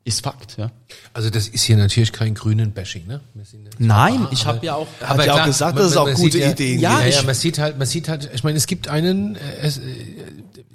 [0.02, 0.72] Ist Fakt, ja.
[1.12, 3.20] Also das ist hier natürlich kein grünen Bashing, ne?
[3.78, 4.88] Nein, ich habe ja auch.
[5.00, 7.60] Hat ja auch gesagt, dass es auch gute ja, Ideen Ja, ja, Ich- man sieht
[7.60, 9.82] halt, man sieht halt, ich meine, es gibt einen, äh, es, äh,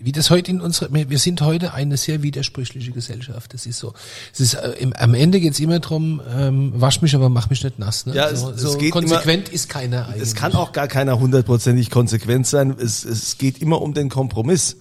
[0.07, 3.53] wie das heute in unserer, wir sind heute eine sehr widersprüchliche Gesellschaft.
[3.53, 3.93] Das ist so.
[4.31, 7.61] Es ist äh, im, am Ende geht's immer drum, ähm, wasch mich, aber mach mich
[7.61, 8.05] nicht nass.
[8.05, 8.15] Ne?
[8.15, 10.21] Ja, so, es- es so geht konsequent ist keiner eigentlich.
[10.23, 12.73] Es kann auch gar keiner hundertprozentig konsequent sein.
[12.79, 14.77] Es, es geht immer um den Kompromiss.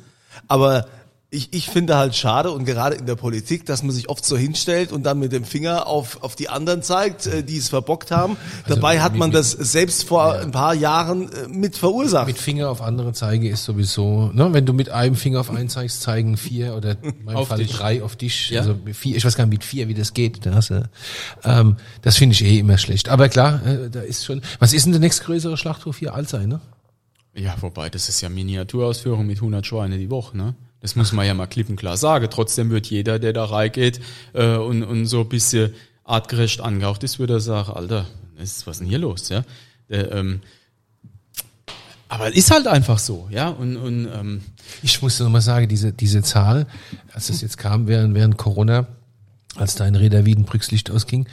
[0.47, 0.87] Aber
[1.37, 4.37] ich, ich finde halt schade und gerade in der Politik, dass man sich oft so
[4.37, 8.11] hinstellt und dann mit dem Finger auf, auf die anderen zeigt, äh, die es verbockt
[8.11, 8.37] haben.
[8.67, 12.27] Dabei hat mit- man mit- das selbst vor ein paar Jahren äh, mit verursacht.
[12.27, 15.69] mit Finger auf andere zeige ist sowieso, ne, wenn du mit einem Finger auf einen
[15.69, 17.73] zeigst, zeigen vier oder in meinem Auf Fall dich.
[17.73, 18.51] drei auf dich.
[18.51, 18.61] Ja.
[18.61, 20.45] Also vier, ich weiß gar nicht mit vier, wie das geht.
[20.47, 20.83] Das, äh,
[21.45, 23.09] ähm, das finde ich eh immer schlecht.
[23.09, 24.43] Aber klar, äh, da ist schon.
[24.59, 26.15] Was ist denn der nächstgrößere Schlachthof hier?
[26.15, 26.61] Alzey, ne?
[27.35, 30.55] Ja, wobei, das ist ja Miniaturausführung mit 100 Schweine die Woche, ne?
[30.87, 32.29] Das muss man ja mal klipp und klar sagen.
[32.31, 33.99] Trotzdem wird jeder, der da reingeht
[34.35, 35.75] äh, und, und so ein bisschen
[36.05, 38.07] artgerecht angehaucht ist, würde er sagen, Alter,
[38.39, 39.43] ist, was ist denn hier los, ja?
[39.89, 40.43] Äh, ähm,
[42.07, 43.49] aber ist halt einfach so, ja?
[43.49, 44.43] Und, und ähm,
[44.81, 46.69] Ich muss noch mal sagen, diese, diese Zahl,
[47.13, 48.87] als es jetzt kam während, während Corona,
[49.57, 51.27] als da in Reda Wiedenbrücks ausging,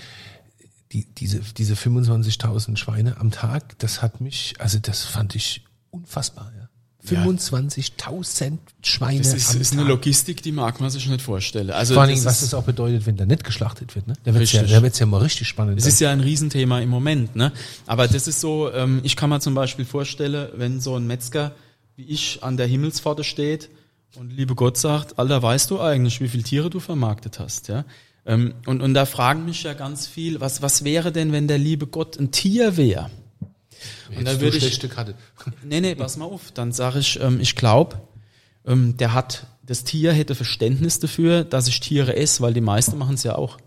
[0.94, 6.52] die, diese, diese 25.000 Schweine am Tag, das hat mich, also das fand ich unfassbar,
[6.58, 6.63] ja.
[7.08, 9.84] 25.000 Schweine das ist, ist eine.
[9.84, 11.72] Logistik, die mag man sich nicht vorstellen.
[11.72, 14.14] Also Vor Dingen, was das auch bedeutet, wenn da nicht geschlachtet wird, ne?
[14.24, 14.78] Da wird's ja, Richtig.
[14.78, 15.80] da wird's ja mal richtig spannend.
[15.80, 17.52] Es ist ja ein Riesenthema im Moment, ne?
[17.88, 21.54] Aber das ist so, ähm, ich kann mir zum Beispiel vorstellen, wenn so ein Metzger
[21.96, 23.70] wie ich an der Himmelspforte steht
[24.16, 27.86] und liebe Gott sagt, Alter, weißt du eigentlich, wie viele Tiere du vermarktet hast, ja?
[28.26, 31.58] Ähm, und, und da fragen mich ja ganz viel, was, was wäre denn, wenn der
[31.58, 33.10] liebe Gott ein Tier wäre?
[34.16, 35.16] Und da würde ich, schlechte Karte.
[35.64, 36.52] Nee, nee, pass mal auf.
[36.52, 38.02] Dann sage ich, ähm, ich glaube,
[38.66, 42.98] ähm, der hat, das Tier hätte Verständnis dafür, dass ich Tiere esse, weil die meisten
[42.98, 43.58] machen es ja auch.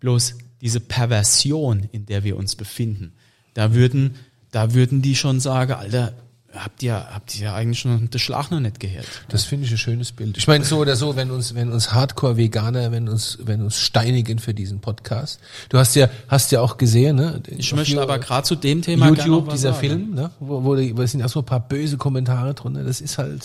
[0.00, 3.12] Bloß diese Perversion, in der wir uns befinden,
[3.54, 4.16] da würden,
[4.50, 6.14] da würden die schon sagen, Alter,
[6.56, 9.06] habt ihr, habt ihr eigentlich noch den Schlag noch nicht gehört?
[9.28, 10.36] Das finde ich ein schönes Bild.
[10.36, 14.38] Ich meine, so oder so, wenn uns, wenn uns Hardcore-Veganer, wenn uns, wenn uns steinigen
[14.38, 15.40] für diesen Podcast.
[15.68, 17.42] Du hast ja, hast ja auch gesehen, ne?
[17.56, 19.86] Ich möchte aber gerade zu dem Thema gerne noch YouTube, was dieser sagen.
[19.86, 20.30] Film, ne?
[20.40, 22.84] Wo, wo, wo es sind auch so ein paar böse Kommentare drunter.
[22.84, 23.44] Das ist halt.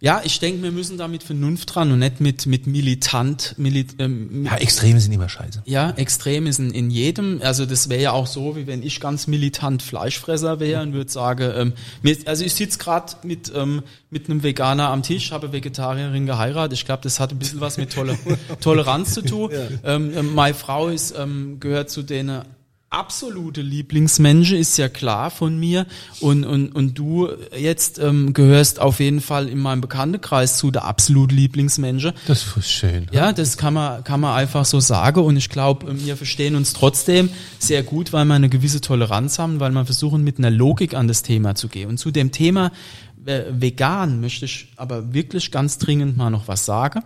[0.00, 3.96] Ja, ich denke, wir müssen da mit Vernunft dran und nicht mit, mit militant, milit,
[3.98, 5.62] ähm, Ja, Extreme sind immer scheiße.
[5.64, 9.00] Ja, extrem ist in, in jedem, also das wäre ja auch so, wie wenn ich
[9.00, 11.72] ganz militant Fleischfresser wäre und würde sagen, ähm,
[12.02, 16.78] mir, also ich sitze gerade mit, ähm, mit einem Veganer am Tisch, habe Vegetarierin geheiratet.
[16.78, 18.18] Ich glaube, das hat ein bisschen was mit Tole
[18.60, 19.50] Toleranz zu tun.
[19.84, 22.42] Ähm, ähm, meine Frau ist, ähm, gehört zu denen
[22.90, 25.86] absolute Lieblingsmenschen, ist ja klar von mir.
[26.18, 30.84] Und, und, und du jetzt ähm, gehörst auf jeden Fall in meinem Bekanntenkreis zu der
[30.84, 32.12] absolut Lieblingsmenschen.
[32.26, 33.06] Das ist schön.
[33.12, 36.72] Ja, das kann man, kann man einfach so sagen und ich glaube, wir verstehen uns
[36.72, 37.30] trotzdem
[37.60, 41.06] sehr gut, weil wir eine gewisse Toleranz haben, weil wir versuchen, mit einer Logik an
[41.06, 41.88] das Thema zu gehen.
[41.88, 42.72] Und zu dem Thema
[43.24, 47.04] äh, vegan möchte ich aber wirklich ganz dringend mal noch was sagen,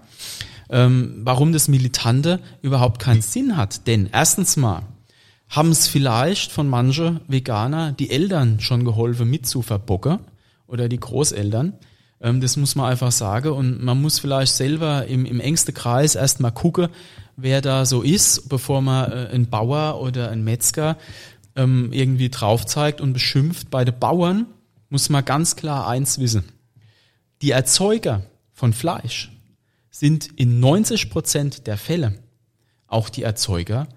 [0.71, 3.87] ähm, warum das Militante überhaupt keinen Sinn hat.
[3.87, 4.83] Denn erstens mal
[5.49, 10.19] haben es vielleicht von manche Veganer die Eltern schon geholfen mit zu verbocken
[10.67, 11.75] oder die Großeltern.
[12.21, 13.51] Ähm, das muss man einfach sagen.
[13.51, 16.89] Und man muss vielleicht selber im, im engsten Kreis erstmal gucken,
[17.37, 20.97] wer da so ist, bevor man äh, ein Bauer oder ein Metzger
[21.57, 23.71] ähm, irgendwie drauf zeigt und beschimpft.
[23.71, 24.47] Bei den Bauern
[24.89, 26.45] muss man ganz klar eins wissen.
[27.43, 28.23] Die Erzeuger
[28.53, 29.31] von Fleisch
[29.91, 32.19] sind in 90 Prozent der Fälle
[32.87, 33.89] auch die Erzeuger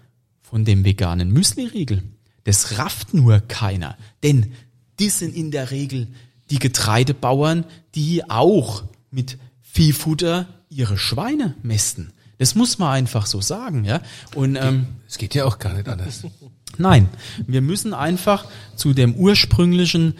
[0.50, 2.04] von dem veganen Müsli-Riegel.
[2.44, 3.98] Das rafft nur keiner.
[4.24, 4.54] Denn
[5.00, 6.08] die sind in der Regel
[6.50, 12.14] die Getreidebauern, die auch mit Viehfutter ihre Schweine mästen.
[12.38, 14.02] Das muss man einfach so sagen, ja.
[14.36, 16.24] Und ähm, Es geht ja auch gar nicht anders.
[16.78, 17.10] Nein,
[17.46, 18.46] wir müssen einfach
[18.76, 20.14] zu dem ursprünglichen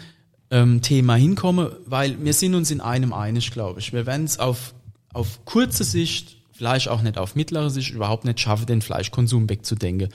[0.50, 3.92] ähm, Thema hinkommen, weil wir sind uns in einem einig, glaube ich.
[3.92, 4.74] Wir werden es auf,
[5.12, 10.08] auf kurze Sicht, vielleicht auch nicht auf mittlere Sicht, überhaupt nicht schaffen, den Fleischkonsum wegzudenken.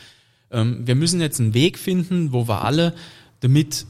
[0.52, 2.94] Ähm, wir müssen jetzt einen Weg finden, wo wir alle
[3.40, 3.86] damit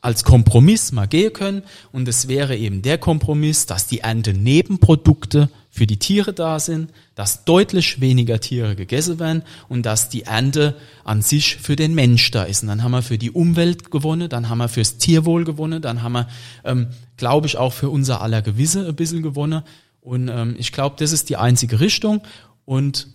[0.00, 1.62] als Kompromiss mal gehen können.
[1.92, 6.90] Und es wäre eben der Kompromiss, dass die Ernte Nebenprodukte für die Tiere da sind,
[7.14, 10.74] dass deutlich weniger Tiere gegessen werden und dass die Ernte
[11.04, 12.62] an sich für den Mensch da ist.
[12.62, 16.02] Und dann haben wir für die Umwelt gewonnen, dann haben wir fürs Tierwohl gewonnen, dann
[16.02, 16.28] haben wir,
[16.64, 19.62] ähm, glaube ich, auch für unser aller Gewisse ein bisschen gewonnen.
[20.02, 22.22] Und ähm, ich glaube, das ist die einzige Richtung
[22.64, 23.06] und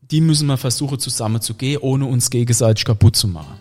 [0.00, 3.54] die müssen wir versuchen zusammen zu gehen, ohne uns gegenseitig kaputt zu machen.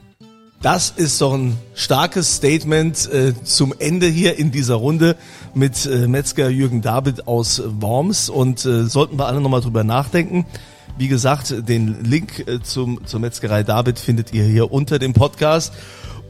[0.62, 5.18] Das ist doch ein starkes Statement äh, zum Ende hier in dieser Runde
[5.54, 10.46] mit äh, Metzger Jürgen David aus Worms und äh, sollten wir alle nochmal drüber nachdenken.
[10.98, 15.74] Wie gesagt, den Link äh, zum, zur Metzgerei David findet ihr hier unter dem Podcast.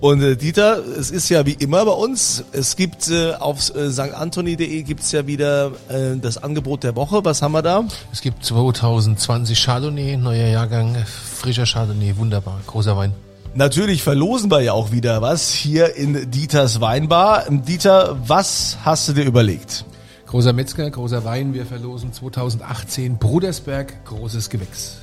[0.01, 3.91] Und äh, Dieter, es ist ja wie immer bei uns, es gibt äh, auf äh,
[3.91, 7.23] stantoni.de gibt's ja wieder äh, das Angebot der Woche.
[7.23, 7.83] Was haben wir da?
[8.11, 13.13] Es gibt 2020 Chardonnay, neuer Jahrgang, frischer Chardonnay, wunderbar, großer Wein.
[13.53, 17.45] Natürlich verlosen wir ja auch wieder was hier in Dieters Weinbar.
[17.47, 19.85] Dieter, was hast du dir überlegt?
[20.25, 24.97] Großer Metzger, großer Wein, wir verlosen 2018 Brudersberg, großes Gewächs.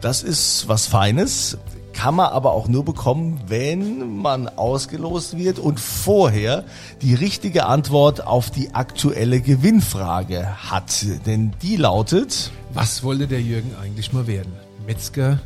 [0.00, 1.58] Das ist was Feines,
[1.98, 6.62] kann man aber auch nur bekommen, wenn man ausgelost wird und vorher
[7.02, 11.04] die richtige Antwort auf die aktuelle Gewinnfrage hat.
[11.26, 12.52] Denn die lautet...
[12.72, 14.52] Was wollte der Jürgen eigentlich mal werden?
[14.86, 15.40] Metzger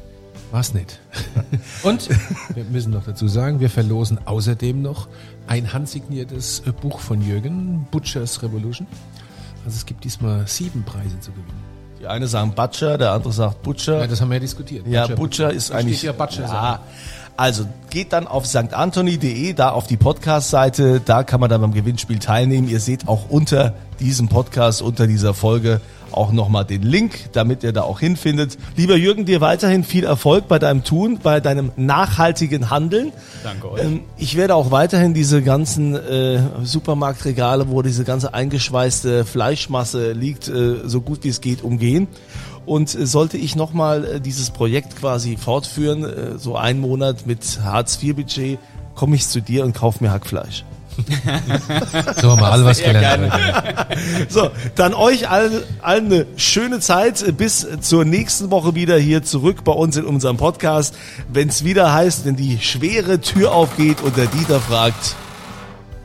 [0.50, 1.00] war's nicht.
[1.84, 2.10] Und
[2.54, 5.08] wir müssen noch dazu sagen, wir verlosen außerdem noch
[5.46, 8.86] ein handsigniertes Buch von Jürgen, Butchers Revolution.
[9.64, 11.71] Also es gibt diesmal sieben Preise zu gewinnen.
[12.02, 14.00] Die eine sagen Butcher, der andere sagt Butcher.
[14.00, 14.84] Ja, das haben wir ja diskutiert.
[14.88, 15.98] Ja, Butcher, Butcher ist Da eigentlich.
[15.98, 16.42] steht ja Butcher.
[16.42, 16.80] ja,
[17.36, 22.18] also geht dann auf stantoni.de, da auf die Podcast-Seite, da kann man dann beim Gewinnspiel
[22.18, 22.68] teilnehmen.
[22.68, 25.80] Ihr seht auch unter diesem Podcast, unter dieser Folge
[26.14, 28.58] auch nochmal den Link, damit ihr da auch hinfindet.
[28.76, 33.12] Lieber Jürgen, dir weiterhin viel Erfolg bei deinem Tun, bei deinem nachhaltigen Handeln.
[33.42, 33.82] Danke euch.
[33.82, 40.48] Ähm, ich werde auch weiterhin diese ganzen äh, Supermarktregale, wo diese ganze eingeschweißte Fleischmasse liegt,
[40.48, 42.08] äh, so gut wie es geht, umgehen.
[42.64, 48.58] Und sollte ich nochmal äh, dieses Projekt quasi fortführen, äh, so einen Monat mit Hartz-IV-Budget,
[48.94, 50.64] komme ich zu dir und kauf mir Hackfleisch.
[52.20, 53.32] So haben wir alle was gelernt.
[54.28, 57.36] So, dann euch allen, allen eine schöne Zeit.
[57.36, 60.94] Bis zur nächsten Woche wieder hier zurück bei uns in unserem Podcast.
[61.32, 65.16] Wenn es wieder heißt, wenn die schwere Tür aufgeht und der Dieter fragt,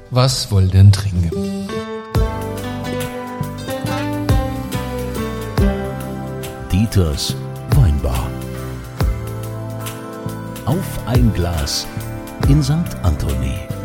[0.09, 1.67] Was wollt ihr denn trinken?
[6.71, 7.35] Dieters
[7.75, 8.27] Weinbar.
[10.65, 11.85] Auf ein Glas
[12.49, 12.73] in St.
[13.03, 13.76] Anthony.